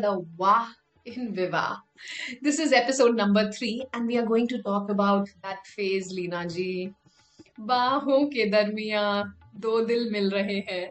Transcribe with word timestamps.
the 0.00 0.18
Wah 0.36 0.66
in 1.06 1.34
Viva. 1.34 1.82
This 2.42 2.58
is 2.58 2.72
episode 2.72 3.16
number 3.16 3.50
three, 3.52 3.84
and 3.92 4.06
we 4.06 4.18
are 4.18 4.26
going 4.26 4.48
to 4.48 4.62
talk 4.62 4.90
about 4.90 5.28
that 5.42 5.66
phase, 5.66 6.12
Leena 6.12 6.46
ji. 6.48 6.92
बाहों 7.60 8.24
के 8.30 8.44
दरमिया 8.50 9.02
दो 9.60 9.80
दिल 9.86 10.10
मिल 10.12 10.30
रहे 10.30 10.58
हैं 10.68 10.84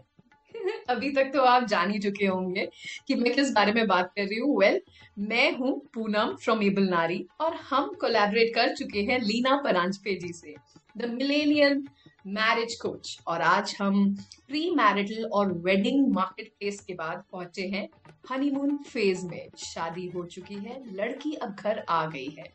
अभी 0.90 1.12
तक 1.12 1.32
तो 1.34 1.41
आप 1.46 1.63
जान 1.68 1.91
ही 1.91 1.99
चुके 1.99 2.26
होंगे 2.26 2.68
कि 3.08 3.16
मैं 3.16 3.34
किस 3.34 3.52
बारे 3.54 3.73
में 3.73 3.86
बात 3.88 4.12
कर 4.18 4.23
रही 4.23 4.40
हूँ 4.40 4.58
वेल 4.60 4.73
well, 4.73 5.27
मैं 5.30 5.52
हूँ 5.58 5.74
पूनम 5.94 6.35
फ्रॉम 6.44 6.63
एबल 6.63 6.88
नारी 6.90 7.26
और 7.41 7.55
हम 7.70 7.91
कोलैबोरेट 8.02 8.54
कर 8.55 8.76
चुके 8.76 9.04
हैं 9.12 9.20
लीना 9.22 9.55
परांजपे 9.63 10.16
जी 10.16 10.34
से 10.34 10.55
द 10.98 11.10
मिलेनियल 11.12 11.84
मैरिज 12.26 12.74
कोच 12.76 13.18
और 13.28 13.42
आज 13.42 13.76
हम 13.80 14.06
प्री 14.48 14.70
मैरिटल 14.76 15.26
और 15.34 15.52
वेडिंग 15.66 16.08
मार्केट 16.14 16.48
प्लेस 16.60 16.80
के 16.80 16.94
बाद 16.94 17.24
पहुँचे 17.32 17.68
हैं 17.74 17.88
हनीमून 18.32 18.78
फ़ेज़ 18.84 19.26
में। 19.26 19.50
शादी 19.58 20.08
हो 20.16 20.24
चुकी 20.26 20.56
है 20.56 20.82
लड़की 20.96 21.34
अब 21.34 21.56
घर 21.56 21.84
आ 21.90 22.06
गई 22.06 22.30
है। 22.38 22.46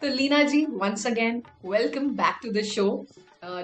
तो 0.00 0.08
Leena 0.14 0.42
ji 0.42 0.64
once 0.66 1.06
again 1.06 1.42
welcome 1.66 2.08
back 2.16 2.40
to 2.42 2.50
the 2.52 2.62
show 2.72 2.86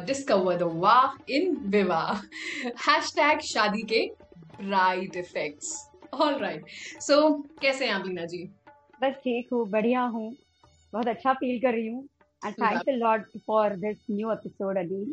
discover 0.07 0.57
the 0.59 0.71
Wah 0.85 1.33
in 1.33 1.55
Vivah. 1.75 2.23
Hashtag 2.89 3.41
शादी 3.49 3.83
के 3.93 4.05
bright 4.61 5.17
effects 5.17 5.75
all 6.15 6.39
right 6.39 6.67
so 7.01 7.33
कैसे 7.63 7.87
हैं 7.87 7.93
आप 7.93 8.07
लीना 8.07 8.25
जी? 8.27 8.45
बस 9.03 9.15
ठीक 9.25 9.49
हूँ 9.53 9.69
बढ़िया 9.71 10.03
हूँ। 10.15 10.31
बहुत 10.93 11.09
अच्छा 11.09 11.33
फील 11.33 11.61
कर 11.61 11.75
रही 11.75 11.87
हूँ। 11.89 12.09
And 12.43 12.55
thanks 12.57 12.87
a 12.89 12.93
lot 12.93 13.25
for 13.47 13.65
this 13.81 13.99
new 14.11 14.29
episode 14.35 14.79
again 14.83 15.09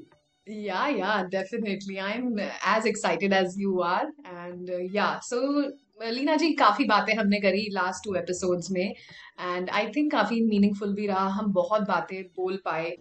Yeah, 0.48 0.88
yeah, 0.88 1.24
definitely. 1.30 2.00
I'm 2.00 2.40
as 2.64 2.86
excited 2.86 3.34
as 3.34 3.58
you 3.58 3.82
are. 3.82 4.06
And 4.26 4.70
uh, 4.70 4.78
yeah, 4.78 5.20
so 5.20 5.72
Leena 6.04 6.36
जी 6.38 6.52
काफ़ी 6.54 6.86
बातें 6.86 7.14
हमने 7.16 7.40
करी 7.42 7.68
लास्ट 7.74 8.04
टू 8.04 8.14
एपिसोड्स 8.16 8.72
में. 8.72 8.96
एंड 9.40 9.70
आई 9.70 9.88
थिंक 9.96 10.12
काफ़ी 10.12 10.42
मीनिंगफुल 10.42 10.94
भी 10.96 11.08
रहा. 11.08 11.28
हम 11.28 11.52
बहुत 11.54 11.82
बातें 11.88 12.22
बोल 12.38 12.60
पाए. 12.66 12.96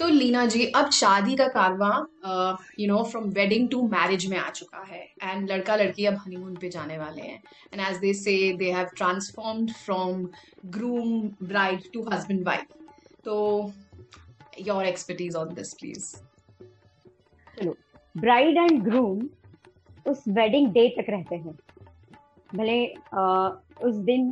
तो 0.00 0.06
लीना 0.08 0.44
जी 0.46 0.66
अब 0.76 0.90
शादी 0.92 1.36
का 1.36 1.46
कारवां 1.48 1.92
you 2.80 2.86
know 2.88 3.02
from 3.10 3.24
wedding 3.38 3.68
to 3.70 3.82
marriage 3.88 4.26
में 4.30 4.36
आ 4.38 4.48
चुका 4.50 4.84
है. 4.88 5.02
एंड 5.22 5.50
लड़का 5.50 5.76
लड़की 5.76 6.06
अब 6.06 6.16
हनीमून 6.26 6.56
पे 6.56 6.68
जाने 6.70 6.98
वाले 6.98 7.22
हैं. 7.22 7.42
And 7.72 7.80
as 7.88 7.96
they 8.00 8.12
say 8.14 8.36
they 8.58 8.70
have 8.72 8.88
transformed 8.96 9.72
from 9.84 10.28
groom 10.78 11.20
bride 11.48 11.92
to 11.94 12.08
husband 12.12 12.46
wife 12.46 12.66
तो 13.24 13.36
your 14.66 14.84
expertise 14.86 15.36
on 15.36 15.54
this 15.54 15.72
please 15.74 16.14
चलो 17.58 17.74
ब्राइड 18.14 18.56
एंड 18.56 18.82
ग्रूम 18.82 19.28
उस 20.06 20.24
वेडिंग 20.28 20.68
डे 20.72 20.88
तक 20.98 21.10
रहते 21.10 21.36
हैं। 21.36 21.54
भले 22.50 22.84
आ, 23.14 23.48
उस 23.84 23.94
दिन 24.04 24.26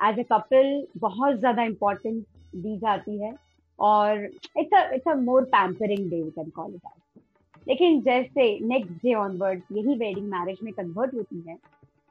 एज 0.00 0.18
अ 0.18 0.22
कपल 0.32 0.86
बहुत 0.98 1.38
ज़्यादा 1.38 1.62
इम्पोर्टेंस 1.62 2.24
दी 2.56 2.76
जाती 2.78 3.18
है 3.22 3.32
और 3.78 4.24
it's 4.58 5.08
a 5.08 5.14
more 5.20 5.44
pampering 5.54 6.10
day 6.10 6.22
can 6.30 6.50
call 6.50 6.74
it 6.74 6.86
out 6.86 7.22
लेकिन 7.66 8.00
जैसे 8.02 8.48
नेक्स्ट 8.68 8.92
डे 9.02 9.14
ऑनवर्ड 9.14 9.62
यही 9.72 9.94
वेडिंग 9.98 10.28
मैरिज 10.30 10.58
में 10.62 10.72
कन्वर्ट 10.72 11.14
होती 11.14 11.40
है 11.48 11.56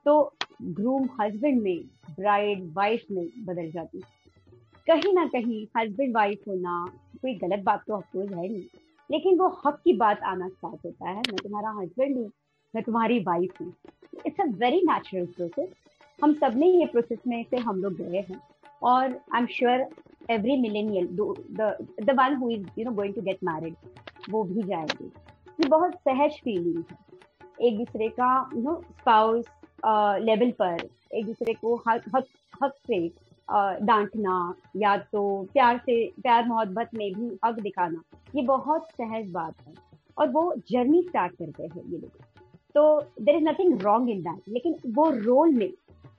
तो 0.06 0.16
ग्रूम 0.80 1.08
हस्बैंड 1.22 1.62
में 1.62 1.84
ब्राइड 2.20 2.72
वाइफ 2.76 3.04
में 3.12 3.26
बदल 3.46 3.70
जाती 3.72 3.98
है। 3.98 4.22
कहीं 4.88 5.14
ना 5.14 5.26
कहीं 5.34 5.66
हस्बैंड 5.78 6.16
वाइफ 6.16 6.48
होना 6.48 6.86
कोई 7.22 7.34
गलत 7.40 7.64
बात 7.64 7.84
तो 7.88 7.96
अफकोर्स 7.96 8.32
है 8.32 8.48
नहीं। 8.50 8.64
लेकिन 9.10 9.38
वो 9.40 9.48
हक 9.66 9.80
की 9.84 9.94
बात 9.98 10.22
आना 10.24 10.48
स्टार्ट 10.50 10.86
होता 10.86 11.10
है। 11.10 11.16
मैं 11.16 11.38
तुम्हारा 11.38 11.70
हस्बैंड 11.80 12.18
हूँ, 12.18 12.30
मैं 12.74 12.84
तुम्हारी 12.84 13.20
वाइफ 13.24 13.62
हूँ। 13.62 13.74
It's 14.26 14.42
a 14.42 14.46
very 14.60 14.82
natural 14.86 15.26
process 15.28 15.70
हम 16.20 16.34
सबने 16.34 16.68
ये 16.70 16.86
प्रोसेस 16.86 17.20
में 17.28 17.44
से 17.44 17.58
हम 17.60 17.82
लोग 17.82 17.94
गए 17.96 18.26
हैं। 18.30 18.42
और 18.82 19.04
I 19.04 19.40
am 19.40 19.46
sure 19.48 19.86
every 20.30 20.58
millennial 20.62 21.08
the 21.12 22.16
one 22.20 22.36
who 22.36 22.50
is 22.50 22.68
you 22.80 22.86
know 22.86 22.92
going 22.92 23.14
to 23.16 23.22
get 23.22 23.44
married 23.44 23.76
वो 24.30 24.44
भी 24.44 24.64
जाएँगे। 24.64 25.06
ये 25.06 25.68
बहुत 25.70 25.96
सहज 26.00 26.40
फीलिंग 26.44 26.84
है। 26.92 26.98
एक 27.60 27.78
दूसरे 27.78 28.08
का 28.10 28.30
यू 28.56 28.62
नो 28.62 28.82
स्पाउस 28.92 29.46
लेवल 30.22 30.52
पर, 30.52 30.88
एक 31.14 31.26
दूसरे 31.26 31.54
को 31.54 31.76
हक 31.88 32.04
हक 32.16 32.26
हक 32.64 32.74
से 32.88 33.08
डांटना 33.48 34.54
या 34.76 34.96
तो 34.98 35.22
प्यार 35.54 35.78
से 35.78 35.96
प्यार 36.22 36.46
मोहब्बत 36.48 36.90
में 36.94 37.12
भी 37.14 37.38
हक 37.46 37.60
दिखाना 37.60 38.02
ये 38.36 38.42
बहुत 38.44 38.88
सहज 38.92 39.30
बात 39.32 39.68
है। 39.68 39.74
और 40.18 40.30
वो 40.30 40.54
जर्नी 40.70 41.02
स्टार्ट 41.02 41.36
करते 41.36 41.64
हैं 41.64 41.84
ये 41.84 41.98
लोग। 41.98 42.22
तो 42.76 43.00
there 43.22 43.36
is 43.36 43.44
nothing 43.44 43.82
wrong 43.82 44.10
in 44.10 44.22
that 44.22 44.50
लेकिन 44.50 44.76
वो 44.96 45.10
रोल 45.12 45.54
में 45.54 45.72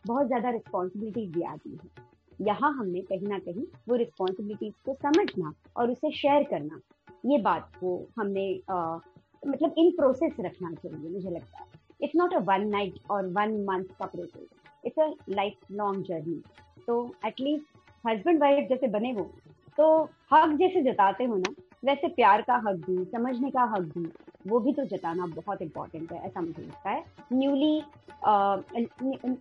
बहुत 0.06 0.26
ज़्यादा 0.26 0.50
रिस्पॉन्सिबिलिटीज 0.50 1.30
भी 1.30 1.42
आती 1.42 1.70
है। 1.72 2.04
यहाँ 2.40 2.72
हमने 2.74 3.00
कहीं 3.02 3.28
ना 3.28 3.38
कहीं 3.38 3.64
वो 3.88 3.96
रिस्पॉन्सिबिलिटीज 3.96 4.72
को 4.86 4.94
समझना 4.94 5.52
और 5.76 5.90
उसे 5.90 6.10
शेयर 6.12 6.42
करना 6.50 6.80
ये 7.24 7.38
बात 7.38 7.70
को 7.76 7.96
हमने 8.18 8.48
आ, 8.70 8.98
मतलब 9.42 9.74
इन 9.78 9.90
प्रोसेस 9.90 10.36
रखना 10.40 10.72
चाहिए 10.72 11.08
मुझे 11.08 11.30
लगता 11.30 11.58
है। 11.58 11.82
It's 12.00 12.16
not 12.16 12.34
a 12.34 12.38
one 12.46 12.66
night 12.68 12.94
और 13.10 13.26
वन 13.32 13.56
मंथ 13.64 13.84
का 13.98 14.06
process 14.06 14.48
it's 14.84 14.98
a 14.98 15.10
life 15.30 15.72
long 15.72 16.04
journey 16.04 16.42
तो 16.86 17.14
एटलीस्ट 17.26 17.82
हस्बैंड 18.04 18.40
वाइफ 18.40 18.68
जैसे 18.68 18.88
बने 18.88 19.10
हो 19.12 19.30
तो 19.78 19.86
हक 20.32 20.56
जैसे 20.58 20.82
जताते 20.82 21.24
हो 21.24 21.36
ना, 21.36 21.54
वैसे 21.84 22.08
प्यार 22.10 22.42
का 22.42 22.54
हक 22.66 22.76
भी, 22.86 23.04
समझने 23.06 23.50
का 23.50 23.62
हक 23.74 23.82
भी, 23.96 24.04
वो 24.46 24.60
भी 24.60 24.72
तो 24.72 24.84
जताना 24.86 25.26
बहुत 25.28 25.62
इम्पोर्टेंट 25.62 26.12
है, 26.12 26.18
ऐसा 26.20 26.40
मुझे 26.40 26.62
लगता 26.62 26.90
है। 26.90 27.04
न्यूली 27.32 27.82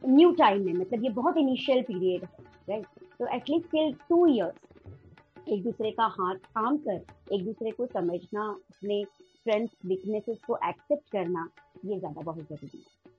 न्यू 0.08 0.32
टाइम 0.34 0.66
में 0.66 0.74
मतलब 0.74 1.04
ये 1.04 1.10
बहुत 1.12 1.38
इनिशियल 1.38 1.82
पीरियड 1.84 2.24
है 2.24 2.44
राइट 2.70 2.86
तो 3.20 3.28
at least 3.36 3.70
till 3.72 3.94
two 4.10 4.26
years 4.28 5.48
एक 5.48 5.64
दूसरे 5.64 5.92
का 5.92 6.06
हाथ 6.10 6.36
थाम 6.36 6.78
कर, 6.78 7.00
एक 7.32 7.46
दूसरे 7.46 7.72
को 7.72 7.86
समझना, 7.86 8.44
अपने 8.44 9.04
स्ट्रेंथ 9.04 9.68
वीकनेसेस 9.86 10.38
को 10.48 10.58
एक्सेप्ट 10.68 11.12
करना, 11.12 11.48
ये 11.86 12.00
ज़्यादा 12.00 12.22
बहुत 12.22 12.38
ज़रूरी 12.40 12.78
है। 12.78 13.12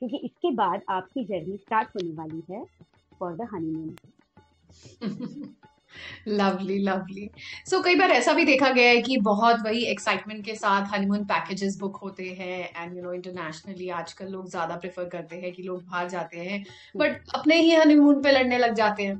क्योंकि 0.00 0.16
इसके 0.16 0.50
बाद 0.54 0.82
आपकी 0.90 1.24
जर्नी 1.24 1.56
स्टार्ट 1.56 1.88
होने 1.88 2.12
वाली 2.14 2.42
है। 2.50 2.64
For 3.24 3.36
the 3.36 3.48
honeymoon 3.52 3.96
lovely 6.28 6.78
lovely 6.78 7.28
so 7.70 7.80
कई 7.82 7.94
बार 7.94 8.10
ऐसा 8.10 8.32
भी 8.32 8.44
देखा 8.44 8.70
गया 8.70 8.88
है 8.88 9.02
कि 9.02 9.16
बहुत 9.16 9.60
वही 9.64 9.84
एक्साइटमेंट 9.84 10.44
के 10.44 10.54
साथ 10.54 10.86
हनीमून 10.94 11.24
पैकेजेस 11.24 11.76
बुक 11.80 11.96
होते 11.96 12.24
हैं 12.38 12.58
एंड 12.76 12.96
यू 12.96 13.02
नो 13.02 13.12
इंटरनेशनली 13.12 13.88
आजकल 13.98 14.28
लोग 14.28 14.48
ज़्यादा 14.50 14.76
प्रेफर 14.76 15.08
करते 15.08 15.36
हैं 15.36 15.52
कि 15.52 15.62
लोग 15.62 15.82
बाहर 15.82 16.08
जाते 16.08 16.38
हैं 16.40 16.64
बट 16.96 17.30
अपने 17.34 17.60
ही 17.60 17.74
हनीमून 17.74 18.22
पे 18.22 18.32
लड़ने 18.32 18.58
लग 18.58 18.74
जाते 18.74 19.02
हैं। 19.02 19.16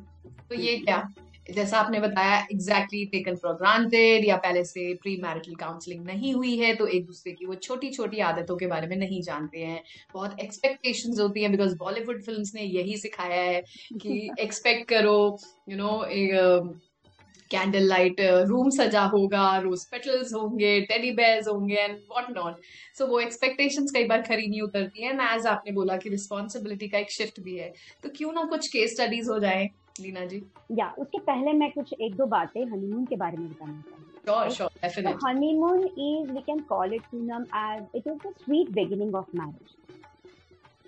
तो 0.48 0.54
ये 0.54 0.76
क्या? 0.78 0.98
जैसा 1.46 1.78
आपने 1.78 1.98
बताया 2.00 2.36
एग्जैक्टली 2.52 3.04
टेकन 3.06 3.34
फॉर 3.36 3.52
ग्रांटेड 3.54 4.24
या 4.24 4.36
पहले 4.38 4.64
से 4.64 4.92
प्री 5.02 5.16
मैरिटल 5.22 5.54
काउंसलिंग 5.56 6.04
नहीं 6.06 6.32
हुई 6.34 6.56
है 6.58 6.74
तो 6.74 6.86
एक 6.88 7.04
दूसरे 7.06 7.32
की 7.32 7.46
वो 7.46 7.54
छोटी 7.56 7.90
छोटी 7.90 8.20
आदतों 8.28 8.56
के 8.56 8.66
बारे 8.66 8.86
में 8.86 8.96
नहीं 8.96 9.20
जानते 9.22 9.58
हैं। 9.60 9.82
बहुत 10.14 10.38
एक्सपेक्टेशंस 10.40 11.20
होती 11.20 11.42
हैं 11.42 11.50
बिकॉज़ 11.52 11.76
बॉलीवुड 11.78 12.22
फिल्म्स 12.24 12.52
ने 12.54 12.62
यही 12.62 12.96
सिखाया 12.98 13.42
है 13.42 13.60
कि 14.00 14.18
एक्सपेक्ट 14.40 14.88
करो 14.88 15.16
you 15.68 15.76
know 15.76 15.90
candle 17.50 17.86
light 17.88 18.20
room 18.48 18.70
सजा 18.70 19.02
होगा 19.08 19.46
रोज 19.60 19.84
पेटल्स 19.90 20.32
होंगे 20.34 20.80
टेडी 20.90 21.10
बेयर्स 21.14 21.48
होंगे 21.48 21.76
एंड 21.76 21.98
वॉट 22.10 22.30
नॉट 22.30 22.60
सो 22.98 23.06
वो 23.06 23.20
एक्सपेक्टेशंस 23.20 23.92
कई 23.94 24.04
बार 24.06 24.22
खरी 24.22 24.46
नहीं 24.48 24.60
उतरती 24.62 25.04
हैं। 25.04 25.12
एज 25.34 25.46
आपने 25.48 25.72
बोला 25.74 25.96
कि 25.98 26.10
रिस्पॉन्सिबिलिटी 26.10 26.88
का 26.88 26.98
एक 26.98 27.12
शिफ्ट 27.12 27.40
भी 27.40 27.56
है 27.56 27.72
तो 28.04 28.08
क्यों 28.16 28.32
ना 28.32 28.44
कुछ 28.50 28.68
केस 28.68 28.94
स्टडीज़ 28.94 29.30
हो 29.30 29.38
जाए? 29.40 29.68
लीना 30.00 30.24
जी? 30.26 30.42
या 30.72 30.88
उसके 30.98 31.18
पहले 31.18 31.52
मैं 31.52 31.70
कुछ 31.72 31.92
एक 31.92 32.16
दो 32.16 32.26
बातें 32.26 32.64
हनीमून 32.64 33.04
के 33.06 33.16
बारे 33.16 33.36
में 33.36 33.48
बताना 33.48 33.82
चाहूँगी। 33.82 34.50
Honeymoon 35.24 35.84
is 35.84 36.32
we 36.32 36.40
can 36.40 36.60
call 36.68 36.94
it 36.94 37.02
um 37.14 37.42
as 37.56 37.86
it 37.96 38.06
is 38.06 38.26
the 38.26 38.32
sweet 38.38 38.70
beginning 38.74 39.14
of 39.14 39.36
marriage 39.36 39.68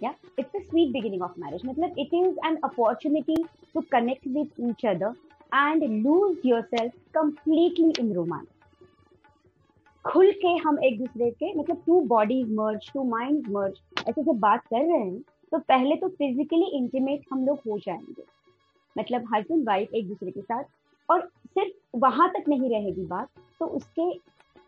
या 0.02 0.14
it's 0.38 0.50
the 0.56 0.62
sweet 0.62 0.92
beginning 0.92 1.22
of 1.22 1.40
marriage 1.40 1.62
मतलब 1.66 1.98
it 1.98 2.14
is 2.14 2.38
an 2.46 2.56
opportunity 2.64 3.36
to 3.74 3.80
connect 3.92 4.26
with 4.28 4.60
each 4.70 4.86
other 4.86 5.14
and 5.54 5.84
lose 6.04 6.36
your 6.46 6.62
self 6.62 6.92
completely 7.14 7.92
in 8.00 8.12
romance 8.12 8.46
खुल 10.04 10.30
के 10.42 10.48
हम 10.64 10.78
एक 10.84 10.98
दूसरे 10.98 11.30
के 11.30 11.52
मतलब 11.54 11.82
two 11.86 12.00
bodies 12.06 12.52
merge 12.54 12.90
two 12.94 13.04
mind 13.04 13.48
merge 13.52 13.80
ऐसे 14.08 14.22
जब 14.22 14.38
बात 14.40 14.66
कर 14.66 14.80
रहे 14.80 14.98
हैं 14.98 15.20
तो 15.52 15.58
पहले 15.58 15.96
तो 15.96 16.08
फिजिकली 16.08 16.66
इंटीमेट 16.76 17.24
हम 17.32 17.46
लोग 17.46 17.58
हो 17.68 17.78
जाएँगे। 17.78 18.22
मतलब 18.98 19.28
हस्बैंड 19.34 19.66
वाइफ 19.68 19.94
एक 19.94 20.08
दूसरे 20.08 20.30
के 20.30 20.40
साथ 20.40 20.64
और 21.08 21.26
सिर्फ़ 21.48 21.98
वहाँ 22.04 22.28
तक 22.36 22.48
नहीं 22.48 22.70
रहेगी 22.70 23.04
बात 23.06 23.28
तो 23.60 23.66
उसके 23.78 24.10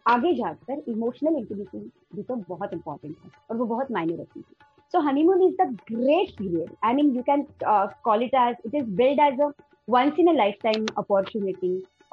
आगे 0.06 0.34
जाकर 0.34 0.82
इमोशनल 0.90 1.36
इंटीमेसी 1.36 1.78
भी 2.14 2.22
तो 2.22 2.36
बहुत 2.48 2.72
इंपॉर्टेंट 2.72 3.16
है 3.24 3.30
और 3.50 3.56
वो 3.56 3.66
बहुत 3.66 3.90
मायने 3.92 4.16
रखती 4.16 4.40
है। 4.40 4.66
So 4.92 5.00
honeymoon 5.08 5.42
is 5.48 5.54
the 5.62 5.70
great 5.92 6.36
period 6.38 6.70
I 6.84 6.94
mean 6.94 7.14
you 7.16 7.22
can 7.22 7.46
call 7.64 8.22
it 8.22 8.34
as 8.34 8.56
it 8.66 8.74
is 8.74 8.90
build 9.02 9.20
as 9.20 9.40
a 9.40 9.50
once 9.88 10.18
in 10.22 10.28
a 10.30 10.32
lifetime 10.36 10.82
opportunity 11.00 11.68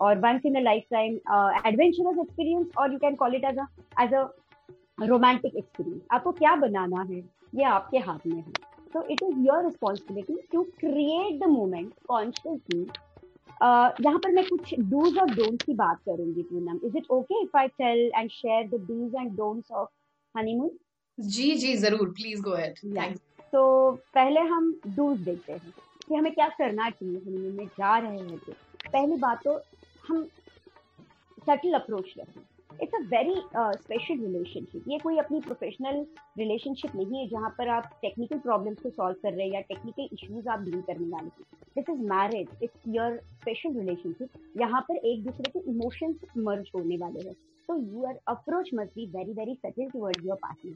or 0.05 0.11
once 0.25 0.45
in 0.49 0.53
a 0.59 0.61
lifetime 0.65 1.15
uh, 1.37 1.49
adventurous 1.69 2.21
experience 2.23 2.77
or 2.81 2.85
you 2.91 2.99
can 3.01 3.17
call 3.21 3.33
it 3.39 3.47
as 3.49 3.57
a 3.63 3.65
as 4.03 4.13
a 4.19 4.21
romantic 5.09 5.55
experience 5.55 6.01
आपको 6.11 6.31
क्या 6.31 6.55
बनाना 6.61 7.01
है? 7.09 7.17
ये 7.55 7.63
आपके 7.63 7.97
हाथ 8.05 8.27
में 8.27 8.35
है। 8.35 8.53
तो 8.95 9.01
it 9.11 9.23
is 9.23 9.39
your 9.45 9.63
responsibility 9.65 10.35
to 10.51 10.63
create 10.79 11.39
the 11.39 11.47
moment 11.49 11.93
consciously 12.07 12.81
यहाँ 14.01 14.19
पर 14.19 14.31
मैं 14.31 14.45
कुछ 14.47 14.73
डूज 14.79 15.17
और 15.19 15.33
डोंट्स 15.35 15.65
की 15.65 15.73
बात 15.73 15.99
करूँगी 16.05 16.41
Poonam. 16.43 16.79
Is 16.85 16.97
it 16.97 17.05
okay 17.11 17.41
if 17.43 17.57
I 17.57 17.67
tell 17.67 18.11
and 18.15 18.29
share 18.31 18.67
the 18.69 18.81
dos 18.87 19.15
and 19.15 19.35
don'ts 19.37 19.71
of 19.71 19.89
honeymoon 20.35 20.71
जी 21.17 21.51
जी 21.55 21.75
ज़रूर। 21.77 22.09
प्लीज़ 22.11 22.41
गो 22.41 22.51
अहेड 22.51 23.17
तो 23.53 23.91
पहले 24.13 24.39
हम 24.53 24.73
डूज 24.87 25.19
देखते 25.19 25.53
हैं 25.53 25.73
कि 26.07 26.15
हमें 26.15 26.33
क्या 26.33 26.47
करना 26.57 26.89
चाहिए 26.89 27.17
हनीमून 27.17 27.51
में 27.55 27.65
जा 27.67 27.97
रहे 27.97 28.17
हैं 28.17 28.37
तो। 28.37 28.51
पहली 28.85 29.15
बात 29.17 29.43
तो 29.43 29.61
हम 30.07 30.23
सटल 31.47 31.73
अप्रोच 31.73 32.13
रखें 32.17 32.41
it's 32.81 32.95
a 32.95 32.99
very 33.09 33.35
special 33.81 34.19
relationship 34.21 34.89
ये 34.89 34.97
कोई 34.99 35.17
अपनी 35.17 35.39
प्रोफेशनल 35.41 36.05
रिलेशनशिप 36.37 36.95
नहीं 36.95 37.19
है 37.19 37.27
जहाँ 37.29 37.49
पर 37.57 37.69
आप 37.75 37.89
टेक्निकल 38.01 38.39
प्रॉब्लम्स 38.47 38.81
को 38.83 38.89
सॉल्व 38.89 39.17
कर 39.23 39.33
रहे 39.33 39.45
हैं 39.45 39.53
या 39.53 39.61
टेक्निकल 39.69 40.09
इश्यूज़ 40.13 40.49
आप 40.49 40.59
डील 40.59 40.81
करने 40.89 41.07
वाले 41.09 41.27
हैं। 41.27 41.45
This 41.75 41.89
is 41.89 42.01
marriage 42.09 42.63
it's 42.63 42.87
your 42.95 43.17
special 43.41 43.77
relationship 43.79 44.59
यहाँ 44.61 44.81
पर 44.89 45.05
एक 45.11 45.23
दूसरे 45.23 45.51
के 45.51 45.59
इमोशंस 45.71 46.25
मर्ज 46.47 46.71
होने 46.75 46.97
वाले 47.03 47.27
हैं। 47.27 47.33
So 47.69 47.77
your 48.05 48.19
approach 48.35 48.69
must 48.79 48.95
be 48.95 49.05
very 49.15 49.33
very 49.39 49.55
subtle 49.65 49.89
toward 49.93 50.25
your 50.25 50.37
partner 50.41 50.75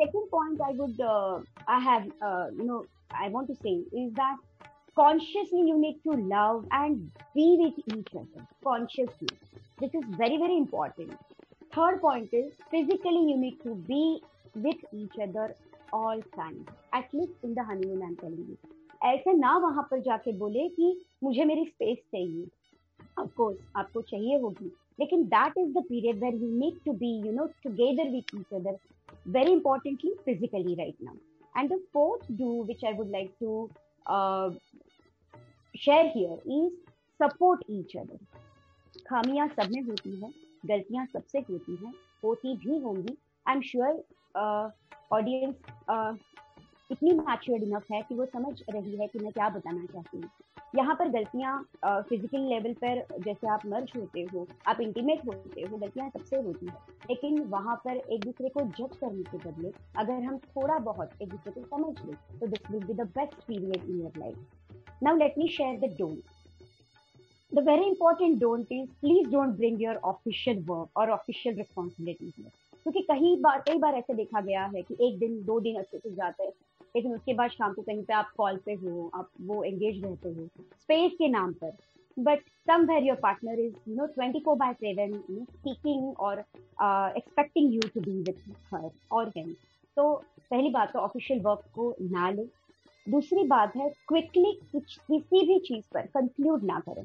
second 0.00 0.28
point 0.30 0.60
I 0.62 0.76
would 0.82 1.02
I 1.02 1.80
have 1.84 2.10
no 2.64 2.84
I 3.22 3.28
want 3.28 3.48
to 3.48 3.54
say 3.54 3.74
is 4.04 4.12
that 4.20 4.38
consciously 4.96 5.62
you 5.68 5.74
need 5.80 5.96
to 6.04 6.14
love 6.28 6.60
and 6.76 7.00
be 7.34 7.42
with 7.62 7.80
each 7.94 8.12
other 8.20 8.44
consciously. 8.68 9.28
This 9.82 9.96
is 9.98 10.06
very 10.20 10.38
very 10.42 10.56
important. 10.60 11.34
Third 11.76 12.00
point 12.00 12.34
is 12.34 12.50
physically 12.70 13.20
you 13.30 13.36
need 13.36 13.54
to 13.64 13.74
be 13.88 14.02
with 14.62 14.84
each 14.94 15.18
other 15.20 15.54
all 15.94 16.20
time 16.36 16.54
at least 16.98 17.44
in 17.44 17.54
the 17.54 17.66
honeymoon 17.70 18.02
I 18.02 18.08
am 18.08 18.14
telling 18.20 18.56
ऐसे 19.04 19.32
ना 19.32 19.56
वहाँ 19.58 19.86
पर 19.90 20.00
जाके 20.02 20.32
बोले 20.38 20.68
कि 20.68 21.00
मुझे 21.22 21.44
मेरी 21.44 21.64
space 21.64 21.98
चाहिए। 22.12 22.46
ऑफकोर्स 23.18 23.58
आपको 23.76 24.00
चाहिए 24.02 24.38
होगी। 24.40 24.70
लेकिन 25.00 25.24
that 25.34 25.58
is 25.58 25.72
the 25.72 25.82
period 25.88 26.22
where 26.22 26.34
you 26.34 26.48
need 26.58 26.78
to 26.84 26.92
be 27.02 27.10
you 27.26 27.32
know 27.32 27.46
together 27.64 28.10
with 28.10 28.34
each 28.36 28.54
other 28.54 28.78
very 29.36 29.52
importantly 29.52 30.14
physically 30.24 30.74
right 30.74 31.02
now 31.02 31.60
and 31.60 31.72
the 31.72 31.80
fourth 31.92 32.32
do 32.38 32.62
which 32.62 32.84
I 32.84 32.92
would 32.92 33.10
like 33.10 33.34
to 33.40 33.68
share 35.74 36.06
here 36.16 36.42
is 36.58 36.72
support 37.20 37.64
each 37.70 37.96
other 37.96 39.00
खामियाँ 39.06 39.48
सब 39.48 39.70
में 39.72 39.82
होती 39.82 40.16
हैं। 40.20 40.32
गलतियाँ 40.64 41.06
सबसे 41.06 41.38
होती 41.50 41.76
हैं, 41.84 41.92
होती 42.24 42.56
भी 42.56 42.78
होंगी। 42.82 43.16
आई 43.46 43.54
एम 43.54 43.60
श्योर 43.62 44.02
ऑडियंस 45.12 45.54
इतनी 46.90 47.12
मैच्योर्ड 47.12 47.62
इनफ 47.62 47.86
है 47.92 48.00
कि 48.08 48.14
वो 48.14 48.24
समझ 48.26 48.54
रही 48.70 48.96
है 48.96 49.06
कि 49.06 49.18
मैं 49.18 49.32
क्या 49.32 49.48
बताना 49.48 49.84
चाहती 49.92 50.16
हूँ। 50.16 50.30
यहाँ 50.76 50.94
पर 50.94 51.08
गलतियाँ 51.08 51.58
फ़िज़िकल 51.84 52.40
लेवल 52.48 52.72
पर 52.82 53.20
जैसे 53.24 53.48
आप 53.50 53.62
मर्ज 53.66 53.92
होते 53.96 54.22
हो, 54.32 54.46
आप 54.68 54.80
इंटीमेट 54.80 55.24
होते 55.26 55.62
हो, 55.62 55.76
गलतियाँ 55.76 56.08
सबसे 56.10 56.36
होती 56.42 56.66
हैं। 56.66 56.76
लेकिन 57.08 57.42
वहाँ 57.50 57.76
पर 57.84 57.96
एक 57.96 58.24
दूसरे 58.24 58.48
को 58.48 58.62
जज 58.62 58.96
करने 59.00 59.22
के 59.22 59.38
बदले 59.38 59.70
अगर 59.98 60.22
हम 60.24 60.38
थोड़ा 60.46 60.78
बहुत 60.90 61.22
एक 61.22 61.28
दूसरे 61.28 61.52
को 61.52 61.76
समझ 61.76 62.06
लें 62.06 62.16
तो 62.40 62.46
this 62.46 62.70
will 62.70 62.84
be 62.84 62.94
the 62.94 63.06
best 63.16 63.34
period 63.46 63.90
in 63.90 64.00
your 64.00 64.18
life 64.18 65.02
now 65.02 65.16
let 65.16 65.38
me 65.38 65.48
share 65.56 65.78
the 65.80 65.94
don't 65.98 66.34
the 67.52 67.62
very 67.62 67.86
important 67.88 68.40
don't 68.40 68.66
is, 68.70 68.88
please 69.00 69.26
don't 69.28 69.56
bring 69.56 69.78
your 69.78 69.98
official 70.04 70.60
work 70.66 70.88
or 70.96 71.10
official 71.10 71.54
responsibilities 71.54 72.32
here. 72.36 72.52
क्योंकि 72.82 73.00
कई 73.10 73.34
बार 73.42 73.60
कई 73.66 73.78
बार 73.78 73.94
ऐसे 73.94 74.14
देखा 74.14 74.40
गया 74.40 74.64
है 74.74 74.82
कि 74.82 74.96
एक 75.06 75.18
दिन, 75.18 75.42
दो 75.44 75.58
दिन 75.60 75.76
अच्छे 75.76 75.98
से 75.98 76.10
जाते 76.14 76.44
हैं, 76.44 76.52
लेकिन 76.96 77.14
उसके 77.14 77.34
बाद 77.34 77.50
शाम 77.50 77.72
को 77.74 77.82
कहीं 77.82 78.02
पे 78.04 78.14
आप 78.14 78.30
कॉल 78.36 78.56
पे 78.66 78.74
हो, 78.74 79.10
आप 79.14 79.30
वो 79.46 79.62
एंगेज 79.64 80.02
रहते 80.04 80.28
हो 80.28 80.46
स्पेस 80.80 81.12
के 81.18 81.28
नाम 81.28 81.52
पर। 81.62 81.72
But 82.16 82.40
somewhere 82.66 83.04
your 83.04 83.16
partner 83.22 83.58
is 83.60 83.74
you 83.88 83.96
know 83.96 84.06
twenty 84.14 84.40
four 84.44 84.56
by 84.56 84.72
seven 84.74 85.12
speaking 85.42 86.20
और 86.26 86.38
expecting 86.38 87.74
you 87.74 87.80
to 87.94 88.00
be 88.00 88.22
with 88.22 88.74
her 88.74 88.90
or 89.12 89.28
him 89.36 89.52
तो 89.96 90.12
पहली 90.50 90.70
बात 90.70 90.92
तो 90.92 90.98
ऑफिशियल 90.98 91.40
वर्क 91.40 91.64
को 91.74 91.94
ना 92.02 92.30
ले। 92.30 92.44
दूसरी 93.06 93.42
बात 93.48 93.76
है 93.76 93.88
क्विकली 94.08 94.52
कुछ 94.72 94.96
किसी 94.96 95.46
भी 95.46 95.58
चीज़ 95.66 95.84
पर 95.94 96.06
कंक्लूड 96.14 96.64
ना 96.64 96.78
करें। 96.88 97.04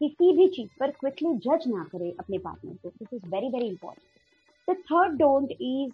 किसी 0.00 0.32
भी 0.36 0.48
चीज़ 0.48 0.68
पर 0.80 0.90
क्विकली 0.90 1.34
जज 1.46 1.68
ना 1.68 1.84
करें 1.92 2.10
अपने 2.12 2.38
पार्टनर 2.38 2.74
को। 2.82 2.88
This 2.88 3.14
is 3.14 3.30
very 3.34 3.48
very 3.48 3.68
important 3.68 4.70
the 4.70 4.76
third 4.90 5.18
don't 5.18 5.52
is 5.52 5.92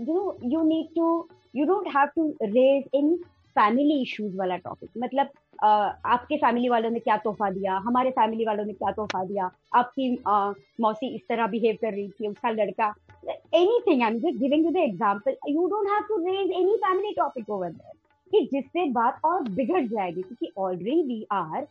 you 0.00 0.14
know 0.14 0.36
you 0.44 0.62
need 0.64 0.94
to 0.96 1.28
you 1.54 1.66
don't 1.66 1.88
have 1.96 2.08
to 2.16 2.28
raise 2.42 2.88
any 2.94 3.16
family 3.56 4.00
issues 4.02 4.36
वाला 4.36 4.56
टॉपिक 4.56 4.90
मतलब 4.98 5.26
uh, 5.26 5.90
आपके 6.06 6.36
फैमिली 6.36 6.68
वालों 6.68 6.90
ने 6.90 6.98
क्या 6.98 7.16
तोहफा 7.16 7.50
दिया? 7.50 7.76
हमारे 7.86 8.10
फैमिली 8.10 8.44
वालों 8.44 8.64
ने 8.64 8.72
क्या 8.72 8.90
तोहफा 8.92 9.24
दिया? 9.24 9.50
आपकी 9.74 10.16
uh, 10.16 10.54
मौसी 10.80 11.08
इस 11.14 11.22
तरह 11.28 11.46
बिहेव 11.46 11.76
कर 11.80 11.92
रही 11.92 12.08
थी 12.10 12.28
उसका 12.28 12.50
लड़का। 12.50 12.94
Anything 13.28 14.02
I 14.02 14.08
am 14.10 14.18
just 14.18 14.38
giving 14.40 14.64
you 14.64 14.70
the 14.72 14.76
example 14.82 15.36
you 15.48 15.66
don't 15.68 15.88
have 15.90 16.02
to 16.08 16.16
raise 16.26 16.50
any 16.60 16.76
family 16.84 17.12
topic 17.14 17.50
over 17.50 17.70
there 17.70 17.96
कि 18.30 18.48
जिससे 18.52 18.88
बात 18.92 19.20
और 19.24 19.42
बिगड़ 19.50 19.84
जाएगी, 19.86 20.22
क्योंकि 20.22 20.52
already 20.58 21.02
we 21.02 21.26
are 21.32 21.66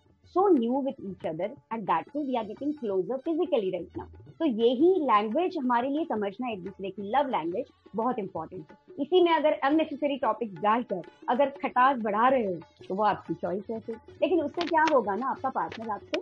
new 0.54 0.80
with 0.86 0.98
each 1.10 1.24
other 1.26 1.48
and 1.74 1.88
that 1.90 2.08
too 2.14 2.22
we 2.22 2.36
are 2.38 2.44
getting 2.46 2.72
closer 2.80 3.18
physically 3.28 3.70
right 3.76 3.96
now. 4.00 4.06
तो 4.40 4.46
यही 4.46 4.90
language 5.02 5.56
हमारे 5.58 5.90
लिए 5.90 6.04
समझना 6.06 6.50
एक 6.52 6.64
दूसरे 6.64 6.90
की 6.90 7.04
लव 7.12 7.30
लैंग्वेज 7.30 7.66
बहुत 7.96 8.20
इंपॉर्टेंट 8.20 8.72
है। 8.72 9.04
इसी 9.04 9.24
में 9.24 9.32
अगर 9.34 9.54
अननेसेसरी 9.70 10.18
टॉपिक 10.18 10.54
डालकर 10.62 11.02
अगर 11.30 11.50
खटास 11.62 11.98
बढ़ा 12.02 12.28
रहे 12.28 12.46
हो 12.46 12.54
तो 12.88 12.96
वो 12.96 13.04
आपकी 13.04 13.34
चॉइस 13.34 13.64
है 13.72 13.80
फिर। 13.80 13.96
लेकिन 14.22 14.42
उससे 14.42 14.68
क्या 14.68 14.84
होगा 14.94 15.16
ना, 15.16 15.30
आपका 15.30 15.50
पार्टनर 15.50 15.90
आपसे 15.94 16.20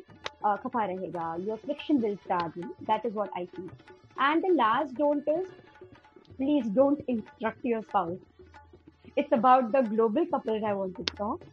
खफा 0.63 0.85
रहेगा 0.85 1.35
your 1.47 1.57
friction 1.65 1.97
will 2.05 2.15
start 2.15 2.57
that 2.91 3.05
is 3.05 3.13
what 3.15 3.29
I 3.37 3.45
see 3.45 3.69
and 4.21 4.43
the 4.45 4.55
last 4.55 4.97
don't 4.99 5.29
is 5.29 5.45
please 6.37 6.73
don't 6.75 7.03
instruct 7.09 7.65
your 7.65 7.81
spouse 7.81 8.17
it's 9.17 9.33
about 9.37 9.71
the 9.73 9.81
global 9.93 10.25
couple 10.33 10.65
I 10.65 10.73
want 10.73 10.97
to 10.97 11.03
talk. 11.15 11.43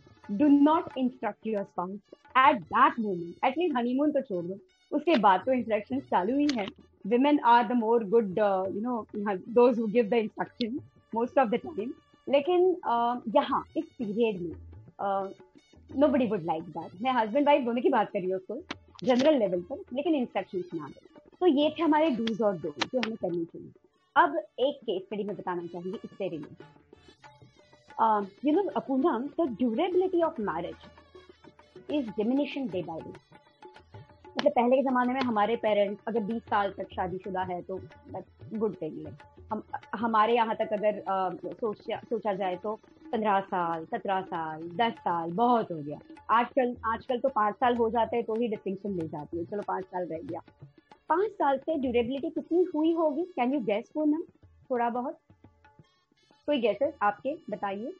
Do 0.40 0.48
not 0.48 0.90
instruct 1.04 1.52
your 1.54 1.64
spouse 1.70 2.18
at 2.38 2.60
that 2.62 2.98
moment 2.98 3.44
at least 3.44 3.76
honeymoon 3.76 4.12
तो 4.12 4.20
छोड़ 4.28 4.44
दो। 4.44 4.54
उसके 4.96 5.16
बाद 5.24 5.42
तो 5.46 5.52
instruction 5.52 5.98
चालू 6.10 6.36
ही 6.38 6.46
है। 6.58 6.66
Women 7.12 7.40
are 7.52 7.64
the 7.68 7.76
more 7.78 8.00
good 8.12 8.38
uh, 8.38 8.64
you 8.74 8.82
know 8.82 8.98
those 9.58 9.76
who 9.80 9.88
give 9.96 10.08
the 10.10 10.20
instruction 10.24 10.78
most 11.12 11.40
of 11.42 11.50
the 11.54 11.58
time. 11.64 11.90
लेकिन 12.26 12.64
uh, 12.92 13.16
यहाँ 13.36 13.62
इस 13.76 13.84
पीरियड 13.98 14.40
में 14.42 14.54
no 16.00 16.08
buddy 16.08 16.26
would 16.26 16.44
like 16.46 16.62
that 16.76 17.02
मैं 17.02 17.12
हस्बैंड 17.12 17.46
वाइफ 17.46 17.64
दोनों 17.64 17.82
की 17.82 17.88
बात 17.88 18.10
कर 18.12 18.18
रही 18.18 18.30
हूँ 18.30 18.36
उसको 18.36 18.60
जनरल 19.06 19.38
लेवल 19.38 19.60
पर 19.70 19.82
लेकिन 19.96 20.14
इंस्ट्रक्शन 20.14 20.62
ना 20.78 20.88
दे। 20.88 21.00
तो 21.40 21.46
ये 21.46 21.68
थे 21.78 21.82
हमारे 21.82 22.10
डूज 22.16 22.42
और 22.42 22.56
डो 22.62 22.74
जो 22.78 22.98
हमें 22.98 23.16
करनी 23.16 23.44
चाहिए। 23.44 23.70
अब 24.16 24.36
एक 24.36 24.80
केस 24.86 25.02
स्टडी 25.02 25.24
में 25.24 25.36
बताना 25.36 25.66
चाहूँगी 25.66 25.98
इससे 26.04 26.28
related 26.28 26.66
you 28.00 28.52
know 28.52 28.80
Poonam 28.80 29.28
the 29.40 29.48
durability 29.58 30.22
of 30.22 30.40
marriage 30.42 31.90
is 31.90 32.08
diminishing 32.16 32.70
day 32.70 32.82
by 32.82 33.00
day 33.00 33.12
मतलब 34.38 34.52
पहले 34.52 34.76
के 34.76 34.82
ज़माने 34.82 35.12
में 35.12 35.20
हमारे 35.20 35.56
पेरेंट्स 35.56 36.04
अगर 36.08 36.20
20 36.26 36.42
साल 36.50 36.70
तक 36.70 36.92
शादीशुदा 36.94 37.42
है 37.50 37.60
तो 37.62 37.80
गुड 38.58 38.74
थिंग 38.82 39.06
है 39.06 39.12
हम 39.52 39.62
हमारे 39.94 40.34
यहाँ 40.34 40.54
तक 40.56 40.72
अगर 40.72 41.02
आ, 41.08 41.30
सोचा 41.30 41.96
सोचा 42.10 42.32
जाए 42.34 42.56
तो 42.56 42.74
पंद्रह 43.12 43.40
साल 43.40 43.84
सत्रह 43.84 44.20
साल 44.20 44.62
दस 44.76 44.92
साल 44.98 45.30
बहुत 45.30 45.70
हो 45.72 45.76
गया। 45.76 45.98
आजकल 46.30 46.74
आजकल 46.92 47.18
तो 47.18 47.28
पाँच 47.28 47.54
साल 47.54 47.76
हो 47.76 47.88
जाते 47.90 48.16
हैं 48.16 48.24
तो 48.26 48.34
ही 48.34 48.48
डिस्टिंक्शन 48.48 48.90
मिल 48.90 49.08
जाती 49.08 49.38
है। 49.38 49.44
चलो 49.44 49.62
पाँच 49.68 49.84
साल 49.84 50.06
रह 50.12 50.18
गया। 50.22 50.40
पाँच 51.08 51.30
साल 51.30 51.58
से 51.58 51.76
ड्यूरेबिलिटी 51.78 52.30
कितनी 52.30 52.62
हुई 52.74 52.92
होगी? 52.92 53.24
कैन 53.36 53.54
यू 53.54 53.60
गैस 53.60 53.92
हो 53.96 54.04
ना 54.04 54.20
थोड़ा 54.70 54.88
बहुत। 54.90 55.18
कोई 56.46 56.58
गैसेस 56.60 56.94
आपके? 57.02 57.34
बताइए। 57.50 57.92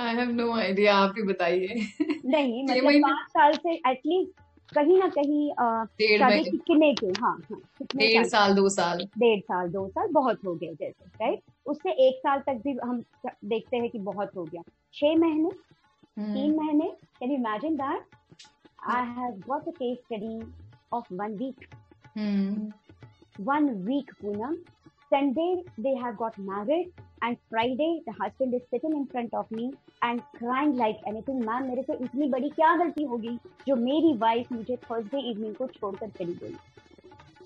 आई 0.00 0.14
हैव 0.16 0.30
नो 0.30 0.52
आइडिया 0.52 0.96
आप 0.96 1.14
ही 1.16 1.22
बताइए। 1.22 1.86
नहीं 2.26 2.64
मतलब 2.64 3.02
पाँच 3.02 3.28
साल 3.28 3.52
से 3.52 3.74
एटलीस्ट 3.90 4.42
कहीं 4.74 4.98
ना 4.98 5.08
कहीं 5.08 5.50
शादी 6.18 6.42
कितने 6.50 6.92
के? 6.94 7.06
हाँ 7.20 7.36
हाँ 7.50 7.60
डेढ़ 7.96 8.24
साल 8.26 8.54
दो 8.54 8.68
साल। 8.68 8.98
डेढ़ 9.18 9.40
साल 9.40 9.68
दो 9.70 9.86
साल 9.88 10.08
बहुत 10.12 10.44
हो 10.44 10.54
गए 10.54 10.74
जैसे 10.74 11.04
राइट 11.20 11.40
उससे 11.66 11.90
एक 12.06 12.18
साल 12.18 12.40
तक 12.40 12.60
भी 12.64 12.76
हम 12.84 13.02
देखते 13.44 13.76
हैं 13.76 13.90
कि 13.90 13.98
बहुत 13.98 14.36
हो 14.36 14.44
गया। 14.44 14.62
छह 14.94 15.16
महीने? 15.18 15.50
हम्म। 16.18 16.34
तीन 16.34 16.56
महीने? 16.56 16.88
Can 17.18 17.30
you 17.30 17.36
imagine 17.36 17.76
that 17.76 18.02
I 18.86 19.06
have 19.06 19.40
got 19.48 19.68
a 19.68 19.72
case 19.72 19.98
study 19.98 20.40
of 20.92 21.12
one 21.12 21.34
week 21.34 21.68
one 23.40 23.68
week 23.86 24.12
Poonam. 24.22 24.56
Sunday, 25.12 25.62
they 25.78 25.94
have 25.94 26.16
got 26.16 26.36
married, 26.38 26.92
and 27.22 27.36
Friday, 27.50 28.02
the 28.06 28.12
husband 28.12 28.54
is 28.54 28.62
sitting 28.70 28.94
in 28.96 29.06
front 29.06 29.34
of 29.34 29.50
me 29.50 29.72
and 30.02 30.22
crying 30.38 30.72
like 30.78 31.02
anything. 31.10 31.44
Ma'am 31.44 31.66
मेरे 31.68 31.82
से 31.82 31.94
इतनी 32.04 32.28
बड़ी 32.28 32.48
क्या 32.50 32.74
गलती 32.76 33.04
होगी 33.12 33.36
जो 33.66 33.76
मेरी 33.76 34.12
wife 34.18 34.52
मुझे 34.52 34.76
थर्सडे 34.84 35.20
इवनिंग 35.30 35.54
को 35.54 35.66
छोड़कर 35.66 36.08
चली 36.18 36.34
गई? 36.42 36.54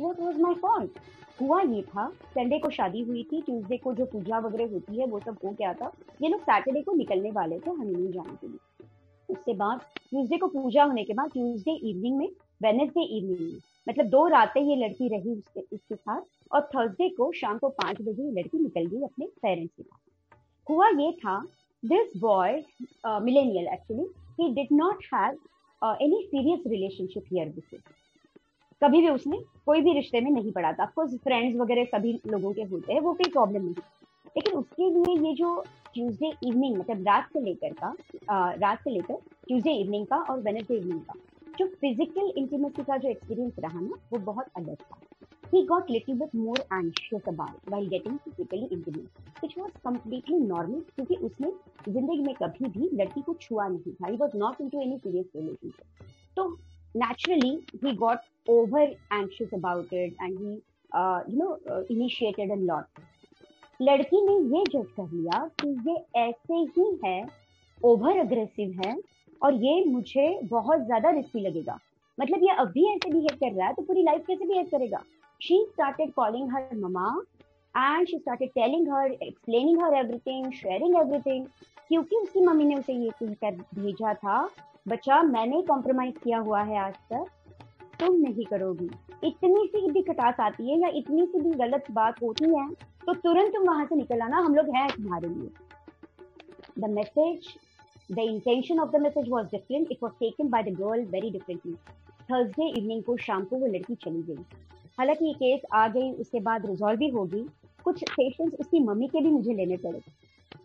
व्हाट 0.01 0.21
वाज 0.21 0.41
माय 0.41 0.55
फॉल्ट 0.63 0.99
हुआ 1.41 1.61
ये 1.63 1.83
था 1.83 2.09
संडे 2.35 2.59
को 2.59 2.71
शादी 2.71 3.03
हुई 3.09 3.23
थी 3.33 3.41
ट्यूसडे 3.43 3.77
को 3.77 3.95
जो 3.95 4.05
पूजा 4.13 4.39
वगैरह 4.47 4.73
होती 4.73 5.01
है 5.01 5.07
वो 5.07 5.21
सब 5.21 5.39
हो 5.45 5.51
गया 5.51 5.73
था। 5.75 5.93
ये 6.23 6.29
लोग 6.29 6.41
सैटरडे 6.41 6.83
को 6.83 6.93
निकलने 6.93 7.31
वाले 7.31 7.59
थे 7.59 7.71
हनीमून 7.71 8.13
जाने 8.13 8.37
के 8.37 8.47
लिए। 8.47 8.87
उसके 9.29 9.55
बाद 9.55 9.81
ट्यूसडे 10.09 10.37
को 10.37 10.47
पूजा 10.49 10.85
होने 10.85 11.05
के 11.05 11.15
बाद 11.15 11.31
ट्यूसडे 11.33 11.75
इवनिंग 11.91 12.17
में 12.19 12.29
वेनेसडे 12.63 13.03
इवनिंग 13.17 13.41
में 13.41 13.59
मतलब 13.89 14.07
दो 14.11 14.27
रातें 14.29 14.61
ये 14.61 14.77
लड़की 14.77 15.09
रही 15.09 15.33
उसके 15.33 15.61
उसके 15.73 15.95
साथ 15.95 16.21
और 16.53 16.69
थर्सडे 16.75 17.09
को 17.09 17.31
शाम 17.33 17.59
को 17.59 17.69
पाँच 17.83 18.01
बजे 18.03 18.23
ये 18.23 18.31
लड़की 18.33 18.59
निकल 18.59 18.87
गई 18.87 19.03
अपने 19.03 19.27
पेरेंट्स 19.43 19.75
के 19.77 19.83
साथ 19.83 20.71
हुआ 20.71 20.89
ये 20.89 21.11
था 21.25 21.39
this 21.83 22.17
boy 22.21 22.63
millennial 23.07 23.69
actually 23.73 24.07
he 24.41 24.49
did 24.55 24.69
not 24.73 25.05
have 25.15 25.97
any 26.03 26.23
serious 26.27 26.67
relationship 26.67 27.25
here 27.33 27.49
before 27.49 27.81
कभी 28.83 29.01
भी 29.01 29.09
उसने 29.09 29.39
कोई 29.67 29.81
भी 29.81 29.93
रिश्ते 29.93 30.21
में 30.21 30.31
नहीं 30.31 30.51
पड़ा 30.53 30.73
था। 30.73 30.83
ऑफकोर्स 30.83 31.15
फ्रेंड्स 31.25 31.57
वगैरह 31.61 31.85
सभी 31.95 32.13
लोगों 32.27 32.53
के 32.55 32.63
होते 32.63 32.93
हैं 32.93 33.01
वो 33.01 33.13
कोई 33.13 33.31
प्रॉब्लम 33.31 33.63
नहीं। 33.63 33.75
लेकिन 34.37 34.55
उसके 34.59 34.91
लिए 34.91 35.17
ये 35.29 35.35
जो 35.35 35.55
ट्यूसडे 35.95 36.33
इवनिंग 36.49 36.77
मतलब 36.77 37.07
रात 37.07 37.29
से 37.33 37.41
लेकर 37.41 37.73
का 37.73 37.95
आ, 38.31 38.53
रात 38.53 38.83
से 38.85 38.91
लेकर 38.91 39.15
ट्यूसडे 39.47 39.73
इवनिंग 39.73 40.07
का 40.07 40.17
और 40.17 40.41
वेनेसडे 40.41 40.77
इवनिंग 40.77 41.01
का 41.01 41.15
जो 41.59 41.67
फ़िज़िकल 41.81 42.33
इंटीमेसी 42.37 42.83
का 42.85 42.97
जो 42.97 43.09
एक्सपीरियंस 43.09 43.53
रहा 43.61 43.81
ना, 43.81 43.97
वो 44.13 44.19
बहुत 44.25 44.47
अलग 44.57 44.75
था। 44.75 44.99
He 45.53 45.63
got 45.67 45.91
little 45.91 46.15
but 46.19 46.35
more 46.37 46.59
anxious 46.73 47.29
about 47.29 47.71
while 47.71 47.89
getting 47.89 48.17
physically 48.25 48.69
intimate 48.73 49.43
which 49.43 49.55
was 49.59 49.71
completely 49.85 50.39
normal 50.39 50.81
क्योंकि 50.95 51.15
उसने 51.27 51.51
ज़िंदगी 51.89 52.23
में 52.23 52.35
कभी 52.43 52.69
भी 52.71 52.89
लड़की 52.95 53.21
को 53.21 53.35
छुआ 53.41 53.67
नहीं 53.69 53.93
था। 53.93 54.09
He 54.09 54.17
was 54.17 54.37
not 54.39 54.61
into 54.69 54.81
any 54.83 54.99
serious 54.99 55.27
relationship 55.37 56.05
तो 56.37 56.49
naturally 56.95 57.51
he 57.85 57.93
got 57.97 58.51
over 58.51 58.95
anxious 59.13 59.55
about 59.55 59.93
it 59.95 60.17
and 60.23 60.39
he 60.39 60.53
you 60.53 61.39
know 61.39 61.85
initiated 61.91 62.51
an 62.51 62.65
lot 62.67 63.01
लड़की 63.81 64.21
ने 64.27 64.39
ये 64.57 64.65
जज 64.71 64.87
कर 64.97 65.11
लिया 65.13 65.47
कि 65.61 65.69
ये 65.91 65.97
ऐसे 66.21 66.55
ही 66.77 66.99
है 67.05 67.21
ओवर 67.81 68.19
अग्रेसिव 68.19 68.81
है 68.85 68.97
और 69.43 69.55
ये 69.65 69.85
मुझे 69.85 70.29
बहुत 70.45 70.81
ज़्यादा 70.81 71.11
रिस्की 71.11 71.41
लगेगा। 71.41 71.79
मतलब 72.19 72.43
ये 72.43 72.55
अभी 72.59 72.85
ऐसे 72.87 73.11
बिहेव 73.11 73.37
कर 73.41 73.53
रहा 73.53 73.67
है 73.67 73.75
तो 73.75 73.83
पूरी 73.83 74.03
लाइफ 74.03 74.25
कैसे 74.27 74.47
बिहेव 74.47 74.67
करेगा? 74.71 75.03
She 75.41 75.65
started 75.65 76.13
calling 76.13 76.53
her 76.53 76.77
mama 76.77 77.11
and 77.75 78.07
she 78.09 78.19
started 78.19 78.51
telling 78.51 78.89
her 78.93 79.13
explaining 79.13 79.83
her 79.83 79.95
everything 79.97 80.53
sharing 80.53 80.97
everything 80.97 81.45
क्योंकि 81.89 82.17
उसकी 82.17 82.41
मम्मी 82.41 82.65
ने 82.65 82.75
उसे 82.77 82.93
ये 82.95 83.11
कहकर 83.13 83.55
भेजा 83.75 84.15
था, 84.15 84.49
बच्चा, 84.87 85.23
मैंने 85.25 85.63
कॉम्प्रोमाइज 85.65 86.15
किया 86.25 86.39
हुआ 86.39 86.63
है 86.63 86.79
आज 86.79 86.95
तक, 87.13 87.25
तुम 88.01 88.17
नहीं 88.19 88.45
करोगी। 88.47 88.91
इतनी 89.25 89.67
सी 89.67 89.91
भी 89.91 90.03
खटास 90.03 90.41
आती 90.41 90.71
है 90.71 90.79
या 90.81 90.89
इतनी 90.95 91.27
सी 91.27 91.41
भी 91.41 91.51
गलत 91.59 91.91
बात 91.93 92.23
होती 92.23 92.51
है 92.51 92.69
तो 93.07 93.15
तुरंत 93.15 93.55
तुम 93.55 93.69
वहाँ 93.69 93.85
से 93.87 93.97
निकल 93.97 94.21
आना, 94.21 94.39
हम 94.39 94.55
लोग 94.55 94.75
हैं 94.77 94.89
तुम्हारे 94.89 95.29
लिए। 95.29 95.51
The 96.79 96.91
message 96.91 97.49
the 98.11 98.19
intention 98.19 98.79
of 98.81 98.91
the 98.91 99.01
message 99.03 99.29
was 99.29 99.47
different 99.47 99.89
it 99.93 99.99
was 100.03 100.13
taken 100.21 100.49
by 100.51 100.63
the 100.63 100.75
girl 100.79 101.05
very 101.13 101.31
differently 101.31 101.73
Thursday 102.31 102.69
evening 102.79 103.03
को 103.03 103.17
शाम 103.17 103.45
को 103.45 103.57
वो 103.57 103.67
लड़की 103.67 103.95
चली 103.95 104.23
गई। 104.23 104.45
हालाँकि 104.99 105.27
ये 105.27 105.33
केस 105.35 105.61
आ 105.75 105.87
गई 105.89 106.11
उसके 106.21 106.41
बाद 106.41 106.67
रिजॉल्व 106.67 106.99
भी 106.99 107.09
होगी 107.09 107.45
कुछ 107.85 108.03
सेशंस 108.11 108.55
उसकी 108.61 108.81
मम्मी 108.85 109.09
के 109.09 109.21
भी 109.21 109.31
मुझे 109.31 109.55
लेने 109.55 109.77
पड़े। 109.85 109.99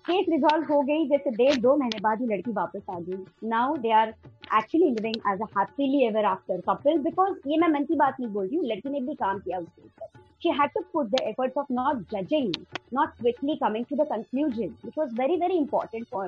केस 0.08 0.26
रिजॉल्व 0.30 0.74
हो 0.74 0.82
गई 0.82 1.08
जैसे 1.10 1.32
डेढ़ 1.32 1.60
दो 1.62 1.76
महीने 1.78 2.00
बाद 2.04 2.22
ही 2.22 2.28
लड़की 2.28 2.52
वापस 2.52 2.82
आ 2.90 3.00
गई। 3.00 3.48
Now 3.50 3.78
they 3.78 3.92
are 3.92 4.14
actually 4.58 4.90
living 4.90 5.16
as 5.34 5.42
a 5.42 5.46
happily 5.58 6.04
ever 6.08 6.26
after 6.26 6.62
couple 6.70 6.98
because 7.04 7.50
ये 7.50 7.58
मैं 7.58 7.68
मन 7.70 7.86
की 7.86 7.96
बात 7.96 8.20
नहीं 8.20 8.32
बोल 8.34 8.48
रही 8.48 8.58
हूँ 8.58 8.66
लड़की 8.66 8.90
ने 8.90 9.00
भी 9.02 9.16
काम 9.16 9.40
किया 9.40 9.60
उसके 9.60 9.82
ऊपर। 9.82 10.22
She 10.44 10.52
had 10.56 10.72
to 10.76 10.82
put 10.94 11.12
the 11.12 11.20
efforts 11.28 11.60
of 11.60 11.68
not 11.76 12.00
judging, 12.14 12.48
not 12.96 13.12
quickly 13.20 13.54
coming 13.60 13.86
to 13.92 14.00
the 14.00 14.06
conclusion, 14.08 14.74
which 14.88 14.98
was 15.02 15.14
very, 15.20 15.38
very 15.44 15.60
important 15.60 16.10
for 16.16 16.24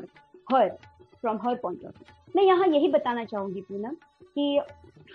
her. 0.51 0.67
From 1.25 1.39
her 1.39 1.55
point 1.57 1.83
of 1.83 1.93
view. 1.93 2.13
मैं 2.35 2.43
यहाँ 2.43 2.67
यही 2.67 2.87
बताना 2.91 3.23
चाहूँगी 3.25 3.61
पूनम 3.61 3.95
कि 4.35 4.61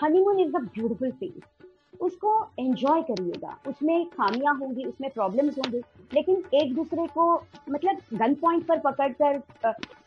honeymoon 0.02 0.40
is 0.40 0.54
a 0.56 0.60
beautiful 0.60 1.10
phase 1.10 1.58
उसको 2.00 2.30
enjoy 2.60 3.02
करिएगा। 3.02 3.56
उसमें 3.68 4.04
खामियाँ 4.10 4.54
होंगी, 4.58 4.84
उसमें 4.84 5.10
प्रॉब्लम्स 5.10 5.58
होंगे, 5.58 5.80
लेकिन 6.14 6.42
एक 6.54 6.74
दूसरे 6.74 7.06
को 7.16 7.24
मतलब 7.70 7.98
गन 8.14 8.34
पॉइंट 8.34 8.66
पर 8.66 8.78
पकड़ 8.86 9.08
कर 9.22 9.36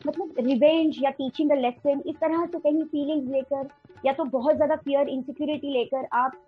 मतलब 0.07 0.33
रिवेंज 0.39 0.97
या 1.03 1.09
टीचिंग 1.19 1.51
अ 1.51 1.55
लेसन 1.55 2.01
इस 2.05 2.15
तरह 2.21 2.45
से 2.45 2.59
कहीं 2.59 2.83
फीलिंग्स 2.85 3.31
लेकर 3.31 3.69
या 4.05 4.13
तो 4.13 4.23
बहुत 4.37 4.55
ज़्यादा 4.55 4.75
फियर 4.85 5.09
इनसिक्योरिटी 5.09 5.73
लेकर 5.73 6.07
आप 6.21 6.41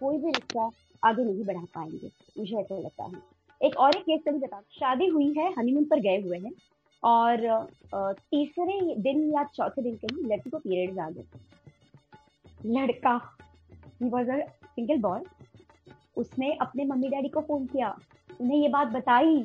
कोई 0.00 0.18
भी 0.18 0.30
रिश्ता 0.30 0.70
आगे 1.02 1.24
नहीं 1.24 1.44
बढ़ा 1.44 1.64
पाएँगे। 1.74 2.10
मुझे 2.38 2.56
ऐसा 2.56 2.78
लगता 2.78 3.04
है। 3.04 3.22
एक 3.60 3.76
और 3.78 3.96
एक 3.96 4.02
केस 4.02 4.20
स्टडी 4.20 4.38
बता 4.38 4.60
शादी 4.78 5.06
हुई 5.08 5.32
है 5.38 5.52
हनीमून 5.58 5.84
पर 5.84 6.00
गए 6.00 6.20
हुए 6.22 6.38
हैं। 6.38 6.52
और 7.04 7.66
तीसरे 8.06 8.94
दिन 9.02 9.22
या 9.34 9.42
चौथे 9.54 9.82
दिन 9.82 9.94
कहीं 9.96 10.30
लड़की 10.30 10.50
को 10.50 10.58
पीरियड्स 10.58 10.98
आ 10.98 11.08
गए 11.10 11.24
लड़का 12.76 13.20
he 14.02 14.08
was 14.10 14.30
a 14.30 14.38
single 14.66 15.00
boy 15.00 15.20
उसने 16.16 16.52
अपने 16.60 16.84
मम्मी 16.84 17.08
डैडी 17.08 17.28
को 17.28 17.40
फ़ोन 17.40 17.66
किया, 17.66 17.94
उन्हें 18.40 18.58
ये 18.58 18.68
बात 18.68 18.88
बताई। 18.88 19.36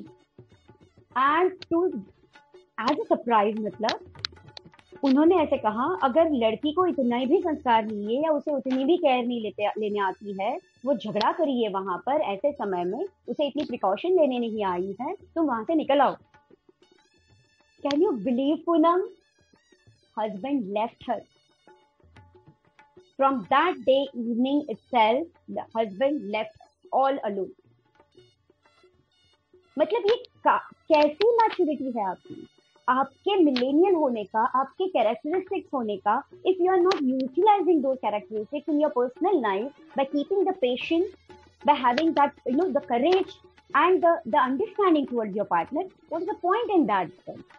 And 1.18 1.52
to 1.70 1.86
as 1.88 3.00
a 3.00 3.04
surprise 3.04 3.60
मतलब 3.60 4.00
उन्होंने 5.04 5.36
ऐसे 5.38 5.58
कहा, 5.58 5.84
अगर 6.04 6.30
लड़की 6.32 6.72
को 6.74 6.86
इतना 6.86 7.18
भी 7.26 7.40
संस्कार 7.42 7.86
नहीं 7.86 8.16
है 8.16 8.24
या 8.24 8.32
उसे 8.32 8.52
उतनी 8.52 8.86
भी 8.86 8.98
केयर 8.98 9.26
नहीं 9.26 9.42
लेते, 9.42 9.68
लेने 9.80 10.00
आती 10.00 10.36
है, 10.42 10.58
वो 10.86 10.94
झगड़ा 10.96 11.32
करिए 11.32 11.70
वहाँ 11.74 11.98
पर, 12.06 12.22
ऐसे 12.24 12.52
समय 12.52 12.84
में 12.86 13.00
उसे 13.00 13.48
इतनी 13.48 13.64
प्रिकॉशन 13.64 14.20
लेने 14.20 14.40
नहीं 14.40 14.64
आई 14.66 14.96
है, 15.02 15.14
तुम 15.14 15.46
वहाँ 15.46 15.64
से 15.64 15.76
निकल 15.76 16.02
आओ। 16.02 16.16
Can 17.86 18.02
you 18.02 18.12
believe 18.12 18.56
Poonam 18.66 19.04
husband 20.20 20.64
left 20.78 21.10
her 21.10 21.22
from 23.18 23.42
that 23.54 23.78
day 23.78 24.02
evening 24.04 24.62
itself 24.62 25.26
the 25.52 25.66
husband 25.78 26.22
left 26.22 26.62
all 26.94 27.18
alone 27.18 27.52
मतलब 29.80 30.12
ये 30.12 30.24
कैसी 30.48 31.32
मैच्योरिटी 31.36 31.92
है 31.98 32.06
आपकी? 32.08 32.48
आपके 32.90 33.36
मिलेनियल 33.44 33.96
होने 33.96 34.24
का, 34.24 34.40
आपके 34.40 34.88
कैरेक्टरिस्टिक्स 34.88 35.74
होने 35.74 35.98
का 35.98 36.24
if 36.46 36.62
you 36.62 36.72
are 36.72 36.80
not 36.80 37.00
utilizing 37.04 37.82
those 37.84 37.96
characteristics 37.96 38.70
in 38.70 38.82
your 38.82 38.92
personal 38.92 39.42
life 39.42 39.82
by 39.98 40.06
keeping 40.06 40.48
the 40.48 40.56
patience 40.62 41.12
by 41.66 41.74
having 41.74 42.14
that, 42.14 42.34
you 42.46 42.56
know, 42.56 42.72
the 42.72 42.82
courage 42.82 43.32
and 43.74 44.04
the, 44.04 44.12
the 44.26 44.38
understanding 44.38 45.06
towards 45.08 45.36
your 45.36 45.46
partner 45.46 45.84
what's 46.10 46.26
the 46.26 46.36
point 46.42 46.70
in 46.76 46.86
that 46.88 47.08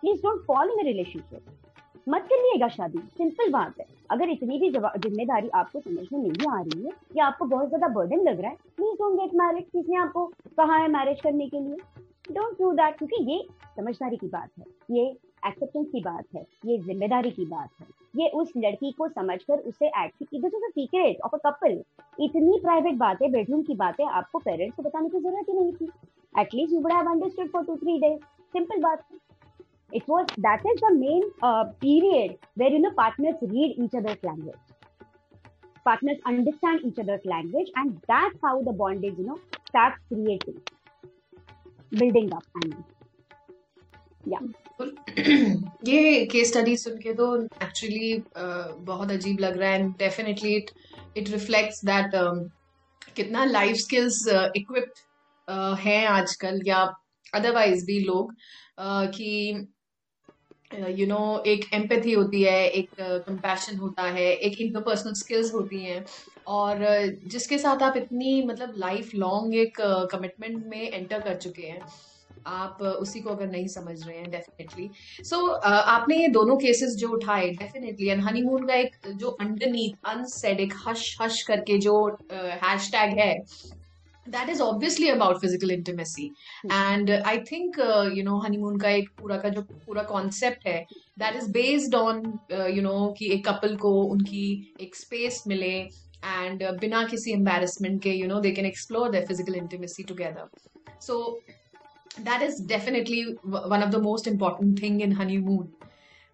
please 0.01 0.21
don't 0.21 0.45
fall 0.47 0.63
in 0.65 0.87
a 0.87 0.89
relationship. 0.91 1.43
मत 2.09 2.23
करिएगा 2.29 2.69
शादी। 2.69 2.99
Simple 3.17 3.51
बात 3.53 3.75
है। 3.81 3.85
अगर 4.11 4.29
इतनी 4.31 4.59
भी 4.59 4.71
ज़िम्मेदारी 4.71 5.49
आपको 5.55 5.81
समझ 5.81 6.07
में 6.13 6.19
नहीं 6.21 6.49
आ 6.51 6.61
रही 6.61 6.85
है 6.85 6.93
या 7.17 7.27
आपको 7.27 7.45
बहुत 7.47 7.69
ज़्यादा 7.69 7.89
बर्डन 7.95 8.23
लग 8.29 8.41
रहा 8.41 8.51
है 8.51 8.57
प्लीज़ 8.77 8.95
डोंट 8.99 9.19
गेट 9.21 9.35
मैरिज 9.41 9.65
किसने 9.73 9.97
आपको 9.97 10.25
कहा 10.57 10.77
है 10.77 10.89
मैरिज 10.93 11.21
करने 11.25 11.49
के 11.49 11.61
लिए। 11.61 11.77
डोंट 12.35 12.59
डू 12.59 12.73
दैट 12.73 12.97
क्योंकि 12.99 13.23
ये 13.33 13.43
समझदारी 13.77 14.17
की 14.17 14.29
बात 14.29 14.51
है। 14.59 14.65
ये 14.97 15.05
एक्सेप्टेंस 15.49 15.87
की 15.93 16.01
बात 16.01 16.25
है। 16.37 16.47
ये 16.67 16.79
ज़िम्मेदारी 16.79 17.31
की 17.31 17.45
बात 17.47 17.71
है। 17.81 17.87
ये 18.15 18.29
उस 18.35 18.53
लड़की 18.57 18.91
को 18.93 19.09
समझ 19.09 19.39
कर 19.43 19.59
उसे 19.71 19.91
सीक्रेट 20.71 21.21
ऑफ़ 21.25 21.35
अ 21.35 21.39
कपल 21.51 21.83
इतनी 22.25 22.59
प्राइवेट 22.63 22.95
बातें 22.99 23.31
बेडरूम 23.33 23.63
की 23.63 23.75
बातें 23.77 24.05
आपको 24.07 24.39
पेरेंट्स 24.39 24.77
को 24.77 24.83
बताने 24.83 25.09
की 25.09 25.19
ज़रूरत 25.19 25.49
ही 25.49 25.55
नहीं 25.55 25.73
थी। 25.73 25.89
At least 26.35 26.73
you 26.75 26.81
have 26.89 27.11
understood 27.11 27.51
for 27.53 27.65
two 27.65 27.77
three 27.77 27.99
days 27.99 28.19
simple 28.55 28.81
बात। 28.83 29.05
It 29.93 30.03
was 30.09 30.27
that 30.41 30.67
is 30.67 30.85
the 30.85 30.93
main 30.97 31.31
period 31.45 32.37
where 32.59 32.73
you 32.73 32.79
know 32.79 32.91
partners 32.97 33.43
read 33.43 33.85
each 33.85 33.97
others 33.97 34.25
language 34.25 34.55
partners 35.87 36.19
understand 36.27 36.81
each 36.87 37.01
other 37.01 37.21
language 37.27 37.73
and 37.79 37.93
that 37.93 38.37
how 38.45 38.63
the 38.63 38.77
bondage 38.79 39.21
you 39.21 39.27
know 39.27 39.37
start 39.67 39.95
creating 40.09 40.57
building 41.99 42.31
up 42.31 42.43
I 42.57 42.71
या 44.29 44.41
ये 45.89 46.27
case 46.27 46.49
study 46.49 46.77
सुन 46.77 46.97
के 46.99 47.15
तो 47.15 47.43
actually 47.45 48.19
uh, 48.19 48.77
बहुत 48.79 49.11
अजीब 49.11 49.41
लग 49.41 49.59
रहा 49.59 49.71
है 49.71 49.81
and 49.81 49.93
definitely 49.93 50.57
it 50.57 50.71
it 51.17 51.31
reflects 51.31 51.85
that 51.85 52.11
कितना 53.17 53.45
लाइफ 53.45 53.77
स्किल्स 53.77 54.29
इक्विप्ड 54.57 54.93
हैं 55.81 56.07
आजकल 56.07 56.61
या 56.67 56.95
अदरवाइज़ 57.35 57.87
भी 57.87 58.01
लोग 58.01 58.33
uh, 58.33 59.17
कि 59.17 59.67
you 60.75 60.87
uh, 60.87 60.89
know 60.89 60.97
you 60.97 61.09
know, 61.11 61.47
एक 61.47 61.75
एम्पैथी 61.75 62.13
होती 62.13 62.43
है 62.43 62.69
एक 62.69 62.91
कंपैशन 63.01 63.73
uh, 63.73 63.81
होता 63.81 64.03
है 64.03 64.33
एक 64.33 64.61
इंटरपर्सनल 64.61 65.13
स्किल्स 65.13 65.55
होती 65.55 65.85
हैं 65.85 66.05
और 66.47 66.77
uh, 66.77 67.31
जिसके 67.31 67.59
साथ 67.59 67.83
आप 67.83 67.97
इतनी 67.97 68.43
मतलब 68.43 68.75
लाइफ 68.77 69.15
लॉन्ग 69.15 69.55
एक 69.55 69.77
कमिटमेंट 70.13 70.67
में 70.67 70.91
एंटर 70.91 71.21
कर 71.21 71.35
चुके 71.35 71.63
हैं। 71.63 71.83
आप 72.47 72.83
उसी 72.83 73.21
को 73.21 73.31
अगर 73.31 73.47
नहीं 73.47 73.67
समझ 73.69 73.97
रहे 74.07 74.17
हैं 74.17 74.31
डेफिनेटली 74.31 74.91
सो 75.25 75.37
so, 75.37 75.61
आपने 75.65 76.17
ये 76.17 76.29
दोनों 76.29 76.57
केसेस 76.57 76.95
जो 76.97 77.09
उठाए 77.09 77.49
डेफिनेटली 77.51 78.09
एंड 78.09 78.23
हनीमून 78.25 78.67
का 78.67 78.75
एक 78.75 78.97
जो 79.17 79.31
अंडरनीथ 79.41 80.09
अनसेड 80.09 80.61
एक 80.61 80.75
हश 80.87 81.17
हश 81.23 81.43
करके 81.51 81.79
जो 81.79 81.95
हैशटैग 82.33 83.19
है 83.19 83.35
that 84.27 84.49
is 84.49 84.61
obviously 84.61 85.09
about 85.11 85.41
physical 85.41 85.71
intimacy 85.71 86.33
and 86.71 87.11
uh, 87.11 87.23
i 87.25 87.39
think 87.39 87.79
uh, 87.79 88.09
you 88.15 88.23
know 88.23 88.37
honeymoon 88.41 88.81
का 88.81 88.89
एक 88.89 89.09
पूरा 89.21 89.37
का 89.37 89.49
जो 89.49 89.63
पूरा 89.87 90.07
concept 90.09 90.67
है 90.67 90.85
that 91.23 91.39
is 91.41 91.49
based 91.57 91.97
on 92.01 92.21
uh, 92.53 92.69
you 92.77 92.85
know 92.87 92.99
कि 93.19 93.33
एक 93.35 93.47
couple 93.49 93.77
को 93.77 93.93
उनकी 94.03 94.75
एक 94.81 94.97
space 94.97 95.47
मिले 95.47 95.73
and 96.35 96.63
uh, 96.63 96.73
बिना 96.81 97.03
किसी 97.09 97.35
embarrassment 97.35 98.03
के 98.03 98.15
you 98.21 98.29
know 98.29 98.41
they 98.41 98.55
can 98.61 98.71
explore 98.73 99.11
their 99.11 99.27
physical 99.27 99.59
intimacy 99.63 100.05
together 100.05 100.47
so 101.01 101.19
that 102.19 102.43
is 102.43 102.61
definitely 102.61 103.37
one 103.43 103.83
of 103.83 103.91
the 103.91 103.99
most 103.99 104.27
important 104.27 104.79
thing 104.79 105.01
in 105.01 105.13
honeymoon. 105.13 105.69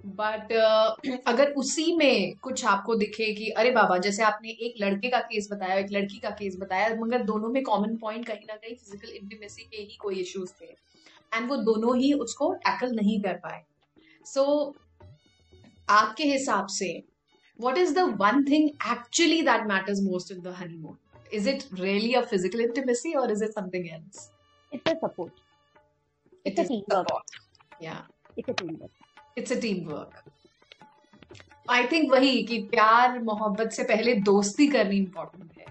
But 0.00 0.52
uh, 0.52 1.16
अगर 1.26 1.52
उसी 1.52 1.94
में 1.96 2.34
कुछ 2.42 2.64
आपको 2.64 2.94
दिखे 2.94 3.32
कि 3.34 3.48
अरे 3.50 3.70
बाबा 3.70 3.96
जैसे 3.98 4.22
आपने 4.22 4.50
एक 4.66 4.74
लड़के 4.80 5.08
का 5.10 5.20
केस 5.20 5.48
बताया 5.52 5.74
एक 5.74 5.86
लड़की 5.92 6.18
का 6.18 6.30
केस 6.30 6.56
बताया 6.56 6.94
मगर 6.96 7.22
दोनों 7.24 7.48
में 7.48 7.62
कॉमन 7.62 7.96
पॉइंट 7.96 8.26
कहीं 8.26 8.46
ना 8.48 8.54
कहीं 8.54 8.74
फ़िज़िकल 8.74 9.16
इंटीमेसी 9.16 9.62
के 9.62 9.76
ही 9.76 9.96
कोई 10.00 10.20
इश्यूज़ 10.20 10.52
थे. 10.60 10.66
एंड 11.32 11.48
वो 11.48 11.56
दोनों 11.70 11.96
ही 11.96 12.12
उसको 12.26 12.52
टैकल 12.66 12.94
नहीं 12.96 13.20
कर 13.22 13.34
पाए. 13.44 13.62
सो 14.26 14.44
so, 14.44 14.76
आपके 15.88 16.24
हिसाब 16.24 16.66
से 16.68 16.90
what 17.58 17.78
is 17.78 17.94
the 17.94 18.04
one 18.20 18.44
thing 18.44 18.68
actually 18.92 19.42
that 19.42 19.66
matters 19.66 20.02
most 20.02 20.32
in 20.32 20.40
the 20.42 20.54
honeymoon 20.58 20.96
is 21.32 21.48
it 21.48 21.64
really 21.80 22.12
a 22.12 22.20
physical 22.22 22.60
intimacy 22.60 23.12
or 23.14 23.32
is 23.32 23.44
it 23.44 23.50
something 23.50 23.86
else 23.86 24.30
it's 24.72 24.92
support 24.92 25.45
it's 26.46 26.60
a 26.60 26.64
teamwork. 26.64 27.08
Yeah. 27.80 28.00
It's 28.36 28.48
a 28.48 28.54
teamwork. 28.54 28.90
It's 29.36 29.50
a 29.50 29.60
teamwork. 29.60 30.24
I 31.70 31.86
think 31.92 32.10
वही 32.12 32.42
कि 32.48 32.58
प्यार 32.70 33.18
मोहब्बत 33.22 33.70
से 33.72 33.84
पहले 33.84 34.14
दोस्ती 34.26 34.66
करनी 34.68 34.96
important 34.96 35.58
है। 35.58 35.64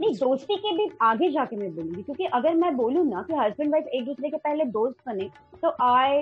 नहीं 0.00 0.14
दोस्ती 0.16 0.56
के 0.64 0.72
भी 0.76 0.88
आगे 1.02 1.30
जाके 1.32 1.56
मैं 1.56 1.74
बोलूँगी 1.76 2.02
क्योंकि 2.02 2.24
अगर 2.38 2.54
मैं 2.54 2.74
बोलू 2.76 3.02
ना 3.04 3.22
कि 3.28 3.34
हस्बैंड 3.36 3.72
वाइफ 3.72 3.86
एक 3.94 4.04
दूसरे 4.06 4.30
के 4.30 4.36
पहले 4.36 4.64
दोस्त 4.74 5.08
बने 5.08 5.28
तो 5.62 5.70
I 5.84 6.20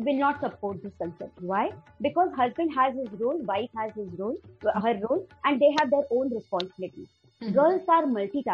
will 0.00 0.18
not 0.18 0.44
support 0.44 0.82
this 0.82 0.92
concept 1.02 1.42
why 1.42 1.68
because 2.02 2.28
husband 2.40 2.70
has 2.78 2.98
his 2.98 3.20
role 3.22 3.42
wife 3.46 3.78
has 3.78 3.98
his 4.00 4.20
role 4.20 4.36
her 4.84 4.98
role 5.06 5.26
and 5.46 5.58
they 5.58 5.70
have 5.80 5.88
their 5.90 6.16
own 6.18 6.32
responsibility 6.32 7.52
girls 7.52 7.90
are 7.96 8.06
multi 8.06 8.44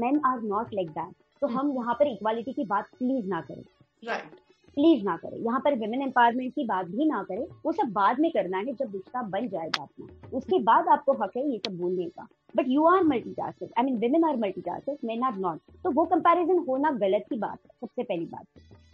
men 0.00 0.20
are 0.26 0.42
not 0.42 0.74
like 0.74 0.90
that 0.98 1.14
तो 1.40 1.46
हम 1.56 1.72
यहाँ 1.76 1.94
पर 1.94 2.12
equality 2.12 2.52
की 2.52 2.64
बात 2.64 2.88
please 2.98 3.26
ना 3.28 3.40
करें। 3.48 3.62
Please 4.02 5.04
ना 5.04 5.16
करें। 5.16 5.36
यहाँ 5.38 5.60
पर 5.60 5.74
विमेन 5.78 6.02
एम्पावरमेंट 6.02 6.52
की 6.54 6.64
बात 6.64 6.86
भी 6.86 7.04
ना 7.04 7.22
करें। 7.22 7.44
वो 7.64 7.72
सब 7.72 7.92
बाद 7.92 8.18
में 8.20 8.30
करना 8.30 8.58
है 8.58 8.72
जब 8.72 8.92
रिश्ता 8.94 9.22
बन 9.28 9.48
जाएगा 9.48 9.82
अपना 9.82 10.36
उसके 10.36 10.58
बाद 10.62 10.88
आपको 10.88 11.12
हक 11.22 11.36
है 11.36 11.46
ये 11.50 11.58
सब 11.58 11.78
बोलने 11.78 12.08
का। 12.08 12.26
But 12.54 12.68
you 12.68 12.86
are 12.86 13.02
multi 13.04 13.32
tasker 13.32 13.68
I 13.78 13.84
mean 13.84 13.96
women 13.98 14.24
are 14.24 14.36
multi 14.36 14.60
tasker 14.60 14.96
men 15.04 15.22
are 15.22 15.36
not 15.38 15.60
तो 15.84 15.90
वो 15.90 16.04
कंपैरिजन 16.04 16.58
होना 16.68 16.90
गलत 16.98 17.24
की 17.30 17.38
बात 17.38 17.58
है 17.64 17.70
सबसे 17.80 18.02
पहली 18.02 18.24
बात। 18.24 18.46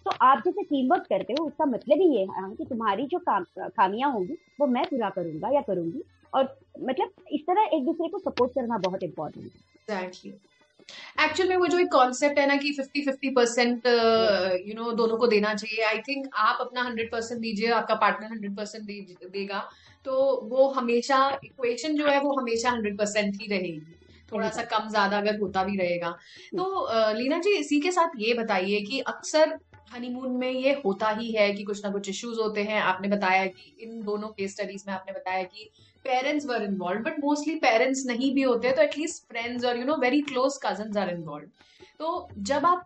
तो 0.06 0.10
आप 0.20 0.42
जैसे 0.44 0.62
टीम 0.62 0.90
वर्क 0.92 1.06
करते 1.08 1.32
हो 1.32 1.44
उसका 1.46 1.64
मतलब 1.64 2.00
ही 2.00 2.08
ये 2.16 2.24
है 2.30 2.54
कि 2.56 2.64
तुम्हारी 2.64 3.06
जो 3.06 3.18
काम 3.28 3.44
खामियाँ 3.58 4.10
होंगी 4.12 4.36
वो 4.60 4.66
मैं 4.66 4.84
पूरा 4.84 5.10
करूँगा 5.10 5.50
या 5.54 5.60
करूँगी। 5.62 6.02
और 6.32 6.56
मतलब 6.80 7.10
इस 7.32 7.40
तरह 7.40 7.76
एक 7.76 7.84
दूसरे 7.84 8.08
को 8.08 8.18
सपोर्ट 8.20 8.54
करना 8.54 8.78
बहुत 8.78 9.02
इम्पोर्टेंट 9.02 9.44
है। 9.44 9.98
एग्जैक्टली 9.98 10.32
एक्चुअल 11.20 11.48
में 11.48 11.56
वो 11.56 11.66
जो 11.66 11.78
एक 11.78 11.90
कॉन्सेप्ट 11.92 12.38
है 12.38 12.46
ना 12.46 12.56
कि 12.56 12.72
fifty 12.72 13.02
fifty 13.02 13.30
percent 13.30 13.86
you 14.66 14.74
know 14.74 14.92
दोनों 14.92 15.16
को 15.16 15.26
देना 15.26 15.54
चाहिए। 15.54 15.84
आई 15.84 15.98
थिंक 16.08 16.28
आप 16.40 16.58
अपना 16.60 16.82
हंड्रेड 16.82 17.10
परसेंट 17.12 17.40
दीजिए 17.40 17.70
आपका 17.72 17.94
पार्टनर 17.96 18.30
हंड्रेड 18.30 18.56
परसेंट 18.56 18.84
देगा। 19.32 19.68
तो 20.06 20.14
वो 20.50 20.68
हमेशा 20.70 21.26
इक्वेशन 21.44 21.96
जो 21.96 22.06
है 22.06 22.20
वो 22.20 22.38
हमेशा 22.40 22.70
हंड्रेड 22.70 22.98
परसेंट 22.98 23.34
ही 23.42 23.48
रहेगी। 23.48 23.98
थोड़ा 24.32 24.48
सा 24.50 24.62
कम 24.66 24.88
ज़्यादा 24.88 25.18
अगर 25.18 25.38
होता 25.38 25.62
भी 25.64 25.76
रहेगा। 25.76 26.10
तो 26.52 26.88
लीना 27.14 27.38
जी 27.38 27.54
इसी 27.56 27.80
के 27.80 27.90
साथ 27.90 28.18
ये 28.18 28.34
बताइए 28.34 28.80
कि 28.80 29.00
अक्सर 29.08 29.58
हनीमून 29.90 30.36
में 30.36 30.50
ये 30.50 30.72
होता 30.84 31.08
ही 31.10 31.30
है 31.32 31.52
कि 31.54 31.62
कुछ 31.62 31.84
ना 31.84 31.90
कुछ 31.90 32.08
इश्यूज़ 32.08 32.38
होते 32.40 32.62
हैं। 32.62 32.80
आपने 32.82 33.08
बताया 33.08 33.46
कि 33.46 33.76
इन 33.80 34.02
दोनों 34.02 34.28
केस 34.28 34.52
स्टडीज़ 34.52 34.84
में 34.86 34.94
आपने 34.94 35.12
बताया 35.12 35.42
कि 35.42 35.70
parents 36.04 36.46
were 36.46 36.62
involve 36.62 37.02
but 37.02 37.18
mostly 37.20 37.54
parents 37.60 38.04
नहीं 38.06 38.34
भी 38.34 38.42
होते 38.42 38.72
तो 38.72 38.82
एटलीस्ट 38.82 39.28
फ्रेंड्स 39.28 39.64
और 39.64 39.78
you 39.78 39.84
know 39.84 39.96
very 40.00 40.20
close 40.22 40.58
cousins 40.64 40.96
are 40.96 41.10
involve 41.10 41.46
तो 41.98 42.28
जब 42.50 42.66
आप 42.66 42.84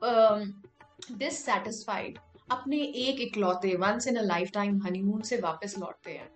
डिससेटिस्फाइड 1.12 2.18
अपने 2.50 2.76
एक 2.76 3.20
इकलौते 3.20 3.74
once 3.76 4.08
in 4.08 4.16
a 4.16 4.22
life 4.22 4.50
time 4.54 4.80
honeymoon 4.82 5.22
से 5.22 5.36
वापस 5.40 5.74
लौटते 5.78 6.10
हैं, 6.10 6.28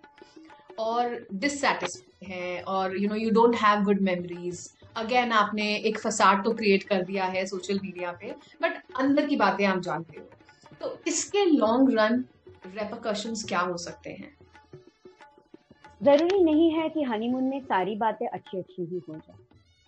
और 0.79 1.27
डिससेटिस्फाइड 1.33 2.31
हैं, 2.31 2.61
और 2.63 2.97
you 2.97 3.09
know 3.09 3.15
you 3.15 3.29
don't 3.31 3.55
have 3.55 3.83
good 3.83 4.01
memories 4.01 4.69
again 4.97 5.31
आपने 5.31 5.73
एक 5.77 5.99
फसाड 5.99 6.43
तो 6.43 6.51
क्रिएट 6.53 6.83
कर 6.83 7.03
दिया 7.03 7.25
है 7.25 7.45
सोशल 7.45 7.79
मीडिया 7.83 8.11
पे 8.21 8.35
बट 8.61 8.81
अंदर 8.99 9.25
की 9.27 9.35
बातें 9.35 9.65
आप 9.65 9.81
जानते 9.81 10.19
हो। 10.19 10.25
तो 10.81 10.97
इसके 11.07 11.45
लॉन्ग 11.45 11.93
रन 11.99 12.23
रेपकशंस 12.67 13.43
क्या 13.49 13.59
हो 13.59 13.77
सकते 13.77 14.09
हैं? 14.09 14.33
ज़रूरी 16.01 16.43
नहीं 16.43 16.71
है 16.73 16.87
कि 16.89 17.03
हनीमून 17.03 17.43
में 17.43 17.59
सारी 17.61 17.95
बातें 17.95 18.27
अच्छी 18.27 18.57
अच्छी 18.57 18.83
ही 18.83 19.01
हो 19.09 19.15
जाए 19.15 19.37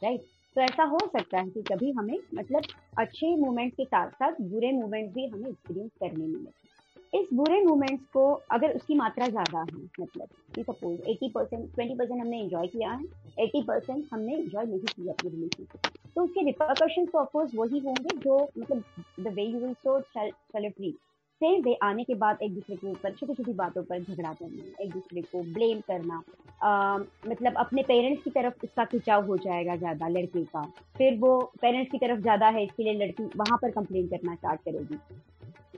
राइट 0.01 0.21
तो 0.55 0.61
ऐसा 0.61 0.83
हो 0.83 0.97
सकता 0.99 1.39
है 1.39 1.49
कि 1.49 1.61
कभी 1.61 1.91
हमें 1.91 2.17
मतलब 2.35 2.63
अच्छे 2.99 3.35
मोमेंट्स 3.35 3.75
के 3.77 3.85
साथ 3.85 4.09
साथ 4.11 4.41
बुरे 4.41 4.71
मोमेंट्स 4.71 5.13
भी 5.15 5.25
हमें 5.27 5.49
एक्सपीरियंस 5.49 5.91
करने 5.99 6.25
मिले। 6.25 7.19
इस 7.19 7.27
बुरे 7.33 7.61
मोमेंट्स 7.65 8.05
को 8.13 8.25
अगर 8.51 8.75
उसकी 8.75 8.95
मात्रा 8.95 9.27
ज़्यादा 9.27 9.59
है 9.59 9.81
मतलब 9.99 10.27
कि 10.55 10.63
सपोज़ 10.63 10.99
80 11.11 11.29
परसेंट 11.35 11.65
ट्वेंटी 11.75 11.95
परसेंट 11.95 12.21
हमने 12.21 12.41
एंजॉय 12.41 12.67
किया 12.67 12.91
है 12.91 13.47
80 13.47 13.63
परसेंट 13.67 14.05
हमने 14.13 14.35
एंजॉय 14.35 14.65
नहीं 14.65 14.79
किया 14.79 15.13
अपनी 15.13 15.29
रिलेशनशिप 15.29 15.89
तो 16.15 16.23
उसके 16.23 16.45
रिपरकशन 16.45 17.05
तो 17.05 17.19
ऑफकोर्स 17.19 17.51
वही 17.55 17.79
होंगे 17.79 18.15
जो 18.17 18.37
मतलब 18.59 18.83
the 19.19 19.33
way 19.35 19.43
you 19.43 19.59
will 19.59 19.73
so 19.73 19.99
celebrate 20.01 20.95
same 21.41 21.61
way 21.63 21.73
आने 21.83 22.03
के 22.03 22.15
बाद 22.15 22.41
एक 22.43 22.53
दूसरे 22.55 22.75
के 22.75 22.87
ऊपर 22.89 23.13
छोटी 23.13 23.33
छोटी 23.33 23.53
बातों 23.53 23.83
पर 23.83 24.03
झगड़ा 24.03 24.33
करना 24.33 24.83
एक 24.83 24.91
दूसरे 24.91 25.21
को 25.21 25.41
ब्लेम 25.53 25.79
करना 25.87 26.21
आ, 26.63 26.97
मतलब 27.27 27.57
अपने 27.57 27.83
पेरेंट्स 27.83 28.23
की 28.23 28.29
तरफ़ 28.29 28.65
इसका 28.65 28.85
खिंचाव 28.85 29.25
हो 29.27 29.37
जाएगा 29.45 29.75
ज़्यादा 29.75 30.07
लड़के 30.07 30.43
का। 30.55 30.63
फिर 30.97 31.17
वो 31.19 31.39
पेरेंट्स 31.61 31.91
की 31.91 31.97
तरफ़ 31.97 32.19
ज़्यादा 32.21 32.47
है 32.57 32.63
इसके 32.63 32.83
लिए 32.83 32.93
लड़की 33.05 33.23
वहाँ 33.35 33.57
पर 33.61 33.71
कंप्लेन 33.71 34.07
करना 34.07 34.35
स्टार्ट 34.35 34.61
करेगी। 34.69 34.99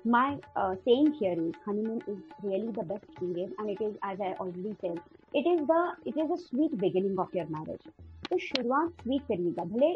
My 0.05 0.37
uh, 0.55 0.75
saying 0.85 1.07
here 1.19 1.37
is 1.43 1.55
honeymoon 1.65 2.01
is 2.07 2.17
really 2.43 2.71
the 2.73 2.83
best 2.89 3.07
period 3.19 3.53
and 3.59 3.71
it 3.71 3.79
is 3.85 3.95
as 4.09 4.19
i 4.21 4.27
already 4.43 4.73
it 5.39 5.47
is 5.51 5.63
the 5.71 5.79
it 6.11 6.19
is 6.23 6.33
a 6.35 6.37
sweet 6.41 6.75
beginning 6.83 7.15
of 7.23 7.33
your 7.37 7.45
marriage. 7.55 7.87
तो 8.29 8.37
शुरुआत 8.43 9.01
स्वीट 9.01 9.21
करिएगा 9.31 9.63
भले 9.71 9.89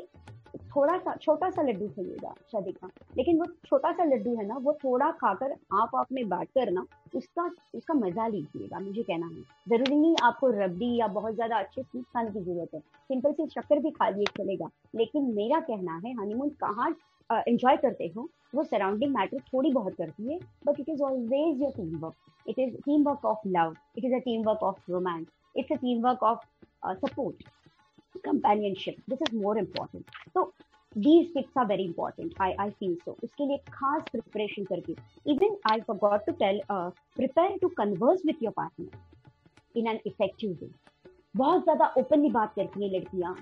थोड़ा 0.75 0.97
सा, 0.97 1.15
छोटा 1.21 1.49
सा 1.49 1.61
लड्डू 1.61 1.87
खाइएगा, 1.87 2.33
शादी 2.51 2.71
का। 2.71 2.89
लेकिन 3.17 3.39
वो 3.39 3.45
छोटा 3.65 3.91
सा 3.91 4.03
लड्डू 4.03 4.35
है 4.35 4.45
ना, 4.47 4.57
वो 4.57 4.73
थोड़ा 4.83 5.09
खाकर 5.21 5.55
आप 5.73 5.95
आप 5.95 6.11
में 6.13 6.27
बांट 6.29 6.47
कर 6.57 6.71
ना, 6.71 6.85
उसका 7.15 7.49
उसका 7.75 7.93
मज़ा 7.93 8.27
लीजिएगा, 8.27 8.79
मुझे 8.79 9.03
कहना 9.03 9.27
है। 9.27 9.41
ज़रूरी 9.69 9.95
नहीं 9.95 10.15
आपको 10.23 10.49
रबड़ी 10.53 10.95
या 10.95 11.07
बहुत 11.09 11.35
ज़्यादा 11.35 11.57
अच्छे 11.57 11.83
स्वीट 11.83 12.05
खाने 12.05 12.31
की 12.31 12.39
ज़रूरत 12.39 12.73
है। 12.73 12.79
सिंपल 12.79 13.31
सी 13.31 13.47
शक्कर 13.49 13.79
भी 13.79 13.91
खा 13.91 14.09
लिए 14.09 14.25
चलेगा। 14.37 14.69
लेकिन 14.95 15.33
मेरा 15.35 15.59
कहना 15.69 16.01
है 16.05 16.13
हनीमून 16.21 16.49
कहाँ 16.63 16.95
एंजॉय 17.29 17.75
करते 17.77 18.11
हो, 18.15 18.27
वो 18.55 18.63
सराउंडिंग 18.63 19.13
मैटर 19.15 19.39
थोड़ी 19.53 19.71
बहुत 19.71 19.95
करती 19.95 20.31
है 20.31 20.39
but 20.67 20.79
it 20.79 20.89
is 20.89 21.01
always 21.03 21.61
your 21.61 21.71
team 21.71 21.97
work 21.99 22.49
it 22.49 22.59
is 22.59 22.75
team 22.75 23.03
work 23.07 23.25
of 23.25 23.47
love 23.47 23.75
it 23.97 24.05
is 24.05 24.13
a 24.13 24.19
team 24.19 24.43
work 24.45 24.63
of 24.63 24.91
romance 24.91 25.25
it's 25.55 25.71
a 25.71 25.75
team 25.75 26.01
work 26.03 26.23
of 26.23 26.45
support 26.97 27.43
companionship 28.17 28.95
this 29.09 29.19
is 29.21 29.35
more 29.35 29.57
important 29.57 30.05
तो 30.35 30.43
these 30.97 31.33
tips 31.33 31.57
are 31.57 31.65
very 31.65 31.83
important 31.83 32.33
I 32.41 32.53
I 32.59 32.69
feel 32.69 32.95
so 33.05 33.15
इसके 33.23 33.45
लिए 33.47 33.57
खास 33.71 34.03
preparation 34.11 34.63
करके 34.63 34.95
even 35.31 35.55
I 35.71 35.79
got 35.89 36.25
to 36.25 36.31
tell 36.39 36.61
prepare 36.71 37.57
to 37.61 37.67
converse 37.77 38.25
with 38.25 38.43
your 38.43 38.53
partner 38.57 39.79
in 39.79 39.87
an 39.87 39.99
effective 40.05 40.57
way 40.61 40.69
बहुत 41.35 41.63
ज़्यादा 41.63 41.93
openly 41.97 42.29
बात 42.29 42.53
करती 42.55 42.83
है 42.83 42.89
लड़कियाँ 42.97 43.35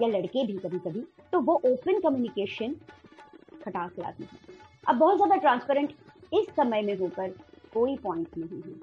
या 0.00 0.08
लड़के 0.08 0.44
भी 0.46 0.52
कभी 0.58 0.78
कभी 0.78 1.04
तो 1.32 1.40
वो 1.40 1.54
ओपन 1.66 2.00
कम्युनिकेशन 2.00 2.74
खटा 2.74 3.86
खटाक 3.86 3.98
लाती 3.98 4.24
है। 4.24 4.58
अब 4.88 4.96
बहुत 4.96 5.16
ज़्यादा 5.16 5.36
ट्रांसपेरेंट 5.36 5.92
इस 6.34 6.46
समय 6.56 6.82
में 6.82 6.96
होकर 6.98 7.28
कोई 7.74 7.96
पॉइंट 7.96 8.36
नहीं 8.38 8.60
है। 8.62 8.74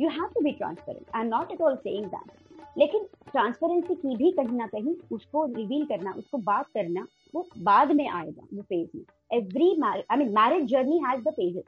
You 0.00 0.08
have 0.10 0.26
to 0.34 0.40
be 0.44 0.52
transparent 0.52 1.06
I 1.14 1.22
am 1.22 1.28
not 1.28 1.52
at 1.52 1.60
all 1.60 1.76
saying 1.76 2.06
that 2.06 2.78
लेकिन 2.78 3.06
ट्रांसपेरेंसी 3.28 3.94
की 3.94 4.16
भी 4.16 4.30
कहीं 4.32 4.56
ना 4.58 4.66
कहीं 4.66 4.94
उसको 5.12 5.44
रिवील 5.46 5.84
करना, 5.86 6.12
उसको 6.12 6.38
बात 6.40 6.66
करना, 6.74 7.06
वो 7.34 7.46
बाद 7.60 7.92
में 7.92 8.08
आएगा, 8.08 8.46
वो 8.54 8.62
फ़ेज़ 8.62 8.96
में। 8.96 9.04
Every 9.32 9.70
I 9.82 10.18
mean 10.18 10.32
marriage 10.34 10.68
journey 10.70 10.98
has 11.06 11.22
the 11.22 11.32
phases 11.32 11.64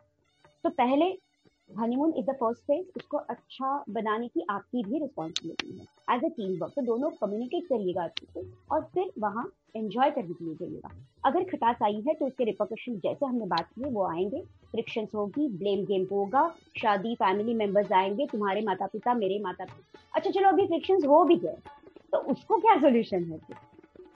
तो 0.64 0.70
पहले 0.72 1.04
honeymoon 1.70 2.12
is 2.18 2.26
the 2.26 2.34
first 2.34 2.62
phase 2.62 2.86
उसको 2.96 3.16
अच्छा 3.30 3.84
बनाने 3.90 4.28
की 4.28 4.44
आपकी 4.50 4.82
भी 4.84 4.98
रिस्पॉन्सिबिलिटी 4.98 5.78
है 5.78 6.16
एज 6.16 6.24
अ 6.24 6.28
टीम 6.36 6.58
वर्क 6.60 6.72
तो 6.76 6.82
दोनों 6.82 7.10
कम्युनिकेट 7.20 7.64
करिएगा 7.64 8.04
अच्छे 8.04 8.26
से, 8.26 8.46
और 8.72 8.80
फिर 8.94 9.10
वहाँ 9.18 9.44
एंजॉय 9.76 10.10
करने 10.10 10.34
के 10.34 10.44
लिए 10.44 10.54
जाइएगा 10.54 10.90
अगर 11.24 11.44
खटास 11.46 11.82
आई 11.84 12.02
है 12.06 12.14
तो 12.14 12.26
उसके 12.26 12.44
रिपोकशन 12.44 12.96
जैसे 12.98 13.26
हमने 13.26 13.46
बात 13.46 13.68
की 13.68 13.90
वो 13.90 14.04
आएँगे। 14.06 14.40
फ्रिक्शन 14.72 15.06
होगी 15.14 15.48
ब्लेम 15.48 15.84
गेम 15.86 16.06
होगा, 16.12 16.46
शादी 16.78 17.14
फैमिली 17.14 17.54
मेंबर्स 17.54 17.92
आएँगे, 17.92 18.26
तुम्हारे 18.26 18.62
माता 18.62 18.86
पिता 18.86 19.14
मेरे 19.14 19.38
माता 19.42 19.64
पिता 19.64 20.00
अच्छा 20.14 20.30
चलो 20.30 20.48
अभी 20.48 20.66
फ्रिक्शन 20.66 21.06
हो 21.06 21.24
भी 21.24 21.36
गए 21.36 21.56
तो 22.12 22.18
उसको 22.32 22.58
क्या 22.58 22.76
सोल्यूशन 22.80 23.24
है 23.24 23.38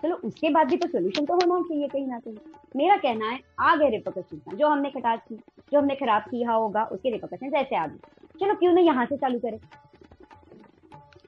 चलो, 0.02 0.16
उसके 0.16 0.50
बाद 0.50 0.68
भी 0.68 0.76
तो 0.76 0.88
सोल्यूशन 0.88 1.24
तो 1.24 1.34
होना 1.34 1.60
चाहिए 1.60 1.88
कहीं 1.88 2.06
ना 2.06 2.18
कहीं। 2.18 2.36
मेरा 2.76 2.96
कहना 2.96 3.28
है, 3.28 3.38
आ 3.60 3.74
गए 3.76 3.88
रिपोकशन 3.90 4.56
जो 4.56 4.68
हमने 4.68 4.90
खटास 4.90 5.20
की, 5.28 5.36
जो 5.72 5.78
हमने 5.78 5.94
खराब 5.94 6.22
किया 6.22 6.52
होगा, 6.52 6.84
उसके 6.84 7.10
रिपोकशन 7.10 7.54
ऐसे 7.56 7.76
आ 7.76 7.86
गए। 7.86 7.98
चलो, 8.40 8.54
क्यों 8.54 8.72
ना 8.72 8.80
यहाँ 8.80 9.06
से 9.06 9.16
चालू 9.16 9.38
करें? 9.38 9.58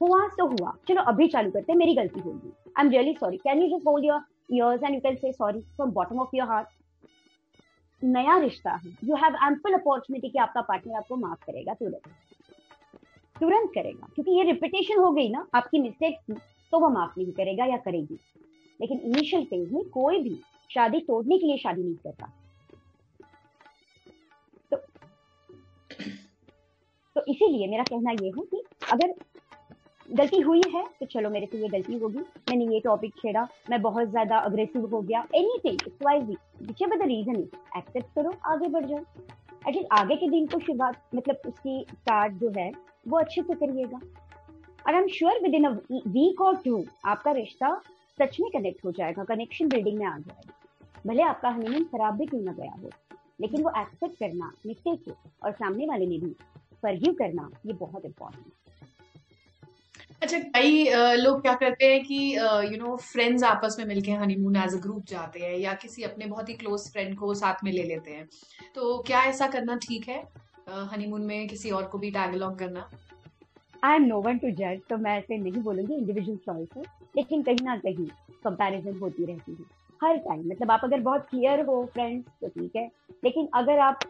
हुआ 0.02 0.26
तो 0.28 0.46
हुआ। 0.46 0.72
चलो, 0.88 1.02
अभी 1.02 1.28
चालू 1.28 1.50
करते 1.50 1.72
हैं, 1.72 1.78
मेरी 1.78 1.94
गलती 1.94 2.20
होगी। 2.20 2.52
I 2.78 2.85
am 2.85 2.90
really 2.90 3.14
sorry 3.14 3.37
can 3.37 3.62
you 3.62 3.76
just 3.76 3.87
hold 3.87 4.04
your 4.04 4.20
ears 4.52 4.82
and 4.82 4.94
you 4.94 5.00
can 5.00 5.16
say 5.16 5.32
sorry 5.32 5.61
from 5.61 5.90
bottom 5.90 6.20
of 6.20 6.37
your 6.37 6.48
heart 6.48 6.68
नया 8.04 8.38
रिश्ता 8.38 8.72
है। 8.72 8.96
यू 9.04 9.16
हैव 9.16 9.37
एम्पल 9.44 9.74
अपॉर्चुनिटी 9.74 10.28
कि 10.28 10.38
आपका 10.38 10.61
पार्टनर 10.61 10.94
आपको 10.94 11.16
माफ़ 11.16 11.44
करेगा 11.46 11.74
तुरंत। 11.74 12.09
तुरंत 13.40 13.70
करेगा। 13.74 14.09
क्योंकि 14.14 14.30
ये 14.30 14.42
रिपीटेशन 14.42 14.98
हो 14.98 15.11
गई 15.12 15.28
ना, 15.28 15.46
आपकी 15.54 15.78
मिस्टेक 15.78 16.18
तो 16.72 16.78
वो 16.80 16.88
माफ़ 16.88 17.14
नहीं 17.18 17.32
करेगा 17.32 17.64
या 17.64 17.76
करेगी। 17.76 18.18
लेकिन 18.80 18.98
इनिशियल 18.98 19.44
फ़ेज़ 19.44 19.74
में 19.74 19.88
कोई 19.88 20.22
भी 20.22 20.40
शादी 20.74 21.00
तोड़ने 21.00 21.38
के 21.38 21.46
लिए 21.46 21.56
शादी 21.56 21.82
नहीं 21.82 21.94
करता। 21.94 22.32
तो 24.70 24.76
तो 27.14 27.22
इसीलिए 27.28 27.66
मेरा 27.66 27.82
कहना 27.82 28.11
ये 28.11 28.28
है 28.28 28.42
कि 28.42 28.62
अगर 28.92 29.14
गलती 30.11 30.40
हुई 30.40 30.61
है 30.75 30.85
तो 31.01 31.07
चलो 31.07 31.31
मेरे 31.31 31.47
से 31.47 31.59
ये 31.59 31.69
गलती 31.69 31.99
होगी। 31.99 32.19
मैंने 32.19 32.64
ये 32.75 32.81
टॉपिक 32.81 33.14
छेड़ा, 33.16 33.47
मैं 33.71 33.81
बहुत 33.83 34.09
ज़्यादा 34.11 34.38
अग्रेसिव 34.40 34.87
हो 34.87 35.01
गया। 35.03 35.27
Any 35.35 35.59
thing 35.64 35.79
the 36.92 37.03
reason 37.03 37.37
accept 37.77 38.14
करो, 38.14 38.33
आगे 38.47 38.69
बढ़ 38.69 38.85
जाओ। 38.87 38.99
एटलीस्ट 39.69 39.88
आगे 39.92 40.16
के 40.16 40.29
दिन 40.29 40.47
को 40.47 40.59
शुरुआत 40.61 41.01
मतलब 41.14 41.40
उसकी 41.47 41.85
स्टार्ट 41.90 42.35
जो 42.35 42.53
है, 42.57 42.71
वो 43.09 43.19
अच्छे 43.19 43.42
से 43.42 43.55
करिएगा। 43.57 43.97
और 43.97 44.95
I 44.95 45.01
am 45.01 45.09
sure 45.09 45.42
within 45.55 45.64
a 45.64 45.71
week 46.09 46.40
or 46.40 46.57
two 46.64 46.85
आपका 47.07 47.33
रिश्ता 47.33 47.75
सच 48.19 48.37
में 48.40 48.51
कनेक्ट 48.51 48.85
हो 48.85 48.92
जाएगा 48.92 49.25
कनेक्शन 49.25 49.69
बिल्डिंग 49.69 49.99
में 49.99 50.07
आ 50.07 50.16
जाएगा। 50.19 50.53
भले 51.07 51.23
आपका 51.25 51.49
हनीमून 51.51 51.85
खराब 51.87 52.16
भी 52.19 52.27
क्यों 52.27 52.40
ना 52.42 52.53
गया 52.53 52.73
हो, 52.73 52.90
लेकिन 53.40 53.62
वो 53.62 53.71
एक्सेप्ट 53.79 54.19
करना 54.19 54.51
मिस्टेक 54.66 55.14
और 55.42 55.53
सामने 55.55 55.87
वाले 55.87 56.07
ने 56.07 56.19
भी 56.19 56.35
फर्ग्यू 56.83 57.12
करना, 57.14 57.51
ये 57.66 57.73
बहुत 57.75 58.05
इम्पोर्टेंट 58.05 58.53
अच्छा 60.22 60.38
कई 60.38 60.85
लोग 61.16 61.40
क्या 61.42 61.55
करते 61.55 61.87
हैं 61.87 62.02
कि 62.05 62.16
यू 62.72 62.76
नो 62.79 62.96
फ्रेंड्स 62.96 63.42
आपस 63.44 63.76
में 63.79 63.85
मिलके 63.87 64.12
हनीमून 64.12 64.57
एज 64.57 64.74
अ 64.74 64.81
ग्रुप 64.83 65.05
जाते 65.09 65.40
हैं 65.40 65.57
या 65.59 65.72
किसी 65.83 66.02
अपने 66.02 66.26
बहुत 66.26 66.48
ही 66.48 66.55
क्लोज 66.55 66.88
फ्रेंड 66.92 67.16
को 67.18 67.33
साथ 67.35 67.64
में 67.64 67.70
ले 67.72 67.83
लेते 67.83 68.11
हैं। 68.11 68.29
तो 68.74 68.98
क्या 69.07 69.20
ऐसा 69.24 69.46
करना 69.48 69.76
ठीक 69.79 70.09
है 70.09 70.18
हनीमून 70.92 71.22
में 71.22 71.46
किसी 71.48 71.70
और 71.70 71.87
को 71.87 71.98
भी 71.98 72.11
टैग 72.11 72.42
करना? 72.59 72.88
I 73.83 73.96
am 73.96 74.05
no 74.05 74.20
one 74.20 74.38
to 74.38 74.50
जज 74.52 74.81
तो 74.90 74.96
मैं 74.96 75.18
ऐसे 75.18 75.38
नहीं 75.38 75.62
बोलूँगी 75.62 75.94
इंडिविजुअल 75.94 76.38
चॉइस 76.46 76.68
है, 76.76 76.83
लेकिन 77.16 77.42
कहीं 77.42 77.64
ना 77.64 77.76
कहीं 77.76 78.07
कंपैरिजन 78.44 78.98
होती 79.00 79.24
रहती 79.24 79.52
है, 79.52 79.64
हर 80.00 80.16
टाइम 80.18 80.48
मतलब 80.48 80.70
आप 80.70 80.81
अगर 80.85 81.00
बहुत 81.00 81.26
क्लियर 81.31 81.61
हो 81.66 81.85
फ्रेंड्स 81.92 82.26
तो 82.40 82.48
ठीक 82.48 82.76
है, 82.76 82.90
लेकिन 83.22 83.48
अगर 83.55 83.79
आप 83.81 84.00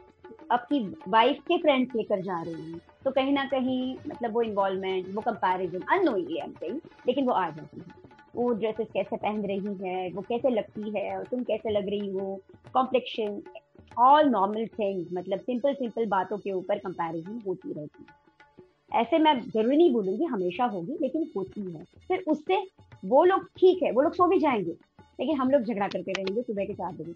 आपकी 0.52 0.78
वाइफ 1.08 1.38
के 1.38 1.58
फ्रेंड्स 1.58 1.94
लेकर 1.96 2.20
जा 2.20 2.42
रहे 2.42 2.54
हैं। 2.54 2.80
तो 3.04 3.10
कहीं 3.10 3.32
ना 3.32 3.44
कहीं 3.44 3.96
मतलब 4.08 4.32
वो 4.32 4.42
इन्वॉल्वमेंट 4.42 5.06
वो 5.14 5.20
कंपैरिजन 5.20 5.80
अनोइंगली 5.90 6.38
एम 6.38 6.52
कहीं 6.52 6.78
लेकिन 7.06 7.26
वो 7.26 7.32
आ 7.32 7.48
जाती 7.50 7.80
है। 7.80 8.04
वो 8.36 8.52
ड्रेसेस 8.52 8.86
कैसे 8.92 9.16
पहन 9.16 9.46
रही 9.46 9.74
है 9.82 10.10
वो 10.10 10.22
कैसे 10.22 10.50
लगती 10.50 10.90
है 10.90 11.18
और 11.18 11.24
तुम 11.24 11.42
कैसे 11.42 11.70
लग 11.70 11.88
रही 11.88 12.08
हो? 12.10 12.40
कॉम्प्लेक्शन 12.74 13.42
ऑल 13.98 14.28
नॉर्मल 14.28 14.66
थिंग्स 14.66 15.08
मतलब 15.12 15.40
सिंपल 15.40 15.74
सिंपल 15.74 16.06
बातों 16.06 16.38
के 16.38 16.52
ऊपर 16.52 16.78
कंपैरिजन 16.78 17.42
होती 17.46 17.72
रहती 17.72 18.04
है। 18.04 19.00
ऐसे 19.00 19.18
मैं 19.18 19.40
ज़रूरी 19.40 19.76
नहीं 19.76 19.92
बोलूँगी 19.92 20.24
हमेशा 20.24 20.64
होगी 20.64 20.96
लेकिन 21.02 21.30
होती 21.36 21.70
है। 21.72 21.84
फिर 22.08 22.24
उससे 22.28 22.62
वो 23.04 23.24
लोग 23.24 23.46
ठीक 23.56 23.82
है 23.82 23.92
वो 23.92 24.02
लोग 24.02 24.14
सो 24.14 24.26
भी 24.26 24.38
जाएँगे। 24.38 24.76
लेकिन 25.20 25.36
हम 25.36 25.50
लोग 25.50 25.62
झगड़ा 25.62 25.88
करते 25.88 26.12
रहेंगे 26.12 26.42
सुबह 26.42 26.64
के 26.64 26.74
चार 26.74 26.92
बजे। 26.92 27.14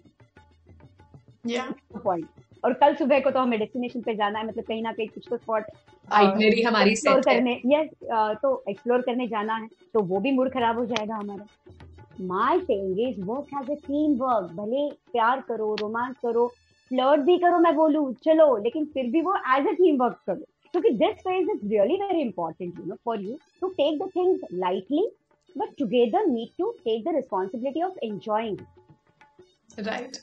पॉइंट 2.03 2.29
और 2.63 2.73
कल 2.81 2.95
सुबह 2.95 3.19
को 3.19 3.31
तो 3.31 3.39
हमें 3.39 3.57
डेस्टिनेशन 3.59 4.01
पे 4.01 4.15
जाना 4.15 4.39
है 4.39 4.47
मतलब 4.47 4.63
कहीं 4.63 4.81
ना 4.83 4.91
कहीं 4.91 5.07
कुछ 5.07 5.27
तो 5.29 5.37
स्पॉट 5.37 5.65
हमारी 6.67 6.91
एक्सप्लोर 6.91 7.21
करने 7.21 7.59
यस 7.65 7.89
तो 8.41 8.63
एक्सप्लोर 8.69 9.01
करने 9.01 9.27
जाना 9.27 9.55
है 9.55 9.67
तो 9.93 10.01
वो 10.11 10.19
भी 10.19 10.31
मूड 10.31 10.51
खराब 10.53 10.77
हो 10.79 10.85
जाएगा 10.85 11.15
हमारा। 11.15 11.45
My 12.27 12.59
thing 12.59 12.99
is 12.99 13.21
work 13.25 13.53
has 13.55 13.71
a 13.71 13.75
team 13.75 14.15
work 14.17 14.51
भले 14.55 14.89
प्यार 15.11 15.41
करो 15.47 15.73
रोमांस 15.81 16.15
करो 16.23 16.47
फ्लर्ट 16.91 17.21
भी 17.25 17.37
करो 17.37 17.59
मैं 17.59 17.75
बोलूँ 17.75 18.13
चलो 18.25 18.55
लेकिन 18.63 18.85
फिर 18.93 19.11
भी 19.11 19.21
वो 19.21 19.35
एज 19.57 19.67
अ 19.67 19.71
टीम 19.73 20.01
वर्क 20.03 20.19
करो। 20.27 20.45
क्योंकि 20.73 20.89
this 20.97 21.15
phase 21.27 21.49
is 21.51 21.67
really 21.71 21.95
very 22.01 22.21
important 22.21 22.79
you 22.79 22.85
know 22.85 22.95
for 23.05 23.21
you 23.21 23.37
to 23.61 23.67
take 23.79 24.01
the 24.03 24.09
things 24.15 24.41
lightly 24.53 25.07
but 25.55 25.75
together 25.79 26.25
need 26.27 26.49
to 26.59 26.71
take 26.85 27.03
the 27.05 27.15
responsibility 27.15 27.81
of 27.83 28.05
enjoying 28.05 28.57
right 29.79 30.17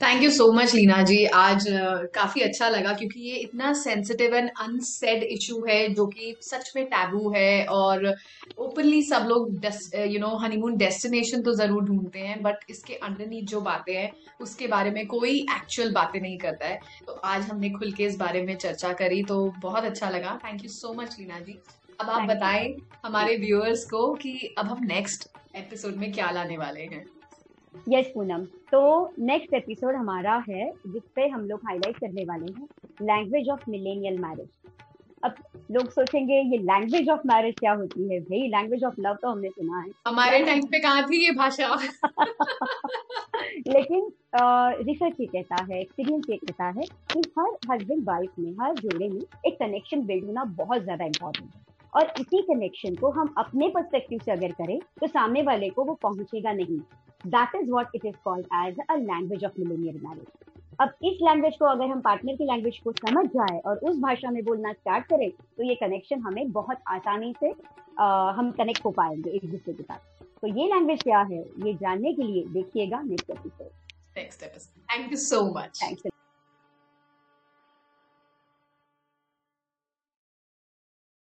thank 0.00 0.22
you 0.22 0.30
so 0.30 0.44
much 0.52 0.74
Leena 0.74 1.00
ji 1.02 1.24
आज 1.26 1.66
uh, 1.68 2.14
काफ़ी 2.14 2.40
अच्छा 2.40 2.68
लगा 2.68 2.92
क्योंकि 2.92 3.20
ये 3.20 3.36
इतना 3.36 3.72
sensitive 3.74 4.34
and 4.34 4.50
unsaid 4.60 5.22
issue 5.22 5.64
है 5.68 5.88
जो 5.94 6.06
कि 6.06 6.34
सच 6.42 6.72
में 6.76 6.84
टैबू 6.86 7.30
है 7.30 7.64
और 7.66 8.06
ओपनली 8.58 9.02
सब 9.02 9.26
लोग 9.28 9.66
यू 10.12 10.20
नो 10.20 10.28
हनीमून 10.36 10.76
डेस्टिनेशन 10.76 11.42
तो 11.42 11.54
ज़रूर 11.54 11.84
ढूंढते 11.84 12.18
हैं 12.18 12.40
बट 12.42 12.70
इसके 12.70 12.94
अंडरनीथ 12.94 13.46
जो 13.46 13.60
बातें 13.60 13.94
हैं 13.94 14.12
उसके 14.40 14.66
बारे 14.66 14.90
में 14.90 15.06
कोई 15.06 15.36
एक्चुअल 15.56 15.92
बातें 15.92 16.20
नहीं 16.20 16.38
करता 16.38 16.66
है। 16.66 16.80
तो 17.06 17.20
आज 17.24 17.42
हमने 17.42 17.70
खुल 17.70 17.92
के 17.92 18.04
इस 18.04 18.16
बारे 18.16 18.42
में 18.42 18.56
चर्चा 18.56 18.92
करी 19.02 19.22
तो 19.24 19.44
बहुत 19.60 19.84
अच्छा 19.84 20.10
लगा। 20.10 20.38
Thank 20.44 20.64
you 20.64 20.70
so 20.70 20.94
much 20.94 21.16
Leena 21.18 21.40
ji 21.40 21.58
अब 22.00 22.10
आप 22.10 22.28
बताएँ 22.28 22.74
हमारे 23.04 23.36
व्यूअर्स 23.36 23.84
को 23.84 24.12
कि 24.14 24.54
अब 24.58 24.66
हम 24.66 24.86
नेक्स्ट 24.86 25.28
एपिसोड 25.56 25.96
में 25.96 26.12
क्या 26.12 26.30
लाने 26.30 26.56
वाले 26.56 26.82
हैं। 26.84 27.06
यस 27.88 28.10
पूनम। 28.14 28.44
तो 28.72 28.80
नेक्स्ट 29.20 29.54
एपिसोड 29.54 29.94
हमारा 29.94 30.34
है 30.48 30.70
जिसपे 30.86 31.26
हम 31.28 31.44
लोग 31.48 31.60
हाईलाइट 31.66 31.96
करने 31.98 32.24
वाले 32.24 32.52
हैं 32.52 32.66
लैंग्वेज 33.02 33.48
ऑफ़ 33.50 33.70
मिलेनियल 33.70 34.18
मैरिज 34.18 34.48
अब 35.22 35.34
लोग 35.70 35.88
सोचेंगे 35.90 36.34
ये 36.34 36.58
लैंग्वेज 36.58 37.08
ऑफ़ 37.10 37.20
मैरिज 37.26 37.54
क्या 37.58 37.72
होती 37.72 38.08
है? 38.08 38.18
भाई 38.20 38.48
लैंग्वेज 38.48 38.84
ऑफ़ 38.84 39.00
लव 39.00 39.14
तो 39.22 39.28
हमने 39.28 39.48
सुना 39.48 39.78
है। 39.78 39.90
हमारे 40.06 40.44
टाइम 40.44 40.66
पे 40.66 40.78
कहाँ 40.80 41.02
थी 41.02 41.24
ये 41.24 41.30
भाषा? 41.30 41.68
लेकिन 43.68 44.10
रिसर्च 44.34 45.20
ये 45.20 45.26
कहता 45.26 45.64
है 45.64 45.80
एक्सपीरियंस 45.80 46.24
ये 46.30 46.36
कहता 46.36 46.68
है 46.68 46.82
कि 47.12 47.22
हर 47.38 47.56
हस्बैंड 47.72 48.04
वाइफ 48.08 48.38
में 48.38 48.52
हर 48.60 48.74
जोड़े 48.74 49.08
में 49.08 49.20
एक 49.46 49.58
कनेक्शन 49.58 50.02
बिल्ड 50.06 50.24
होना 50.24 50.44
बहुत 50.58 50.82
ज़्यादा 50.82 51.04
इम्पोर्टेंट 51.04 51.50
है। 51.54 51.66
और 51.92 52.12
इसी 52.20 52.42
कनेक्शन 52.44 52.94
को 52.94 53.10
हम 53.10 53.34
अपने 53.38 53.68
परस्पेक्टिव 53.68 54.18
से 54.24 54.32
अगर 54.32 54.52
करें 54.52 54.78
तो 55.00 55.06
सामने 55.06 55.42
वाले 55.42 55.68
को 55.68 55.84
वो 55.84 55.94
पहुंचेगा 56.02 56.52
नहीं। 56.52 56.80
That 57.26 57.54
is 57.62 57.70
what 57.70 57.86
it 57.94 58.04
is 58.04 58.16
called 58.24 58.46
as 58.54 58.76
a 58.90 58.94
language 58.94 59.44
of 59.44 59.52
millionaire 59.58 60.00
marriage 60.04 60.26
अब 60.80 60.88
इस 61.04 61.18
लैंग्वेज 61.22 61.56
को 61.56 61.64
अगर 61.64 61.84
हम 61.84 62.00
पार्टनर 62.00 62.36
की 62.36 62.44
लैंग्वेज 62.44 62.78
को 62.78 62.92
समझ 62.92 63.26
जाए 63.26 63.58
और 63.58 63.78
उस 63.78 63.98
भाषा 63.98 64.30
में 64.30 64.44
बोलना 64.44 64.72
स्टार्ट 64.72 65.06
करें 65.06 65.30
तो 65.30 65.62
ये 65.62 65.74
कनेक्शन 65.74 66.20
हमें 66.20 66.50
बहुत 66.52 66.78
आसानी 66.88 67.34
से 67.40 67.54
आ, 68.00 68.30
हम 68.30 68.50
कनेक्ट 68.50 68.84
हो 68.84 68.90
पाएँगे 68.90 69.30
एक 69.30 69.50
दूसरे 69.50 69.74
के 69.74 69.82
साथ। 69.82 70.22
तो 70.42 70.46
ये 70.46 70.66
लैंग्वेज 70.66 71.02
क्या 71.02 71.20
है 71.22 71.38
ये 71.38 71.74
जानने 71.74 72.12
के 72.12 72.22
लिए 72.22 72.44
देखिएगा 72.44 73.00
next 73.02 73.30
episode 73.30 73.66
next 74.16 74.42
episode 74.42 74.82
thank 74.92 75.12
you 75.12 75.18
so 75.18 75.44
much 75.58 75.82
thanks 75.82 76.17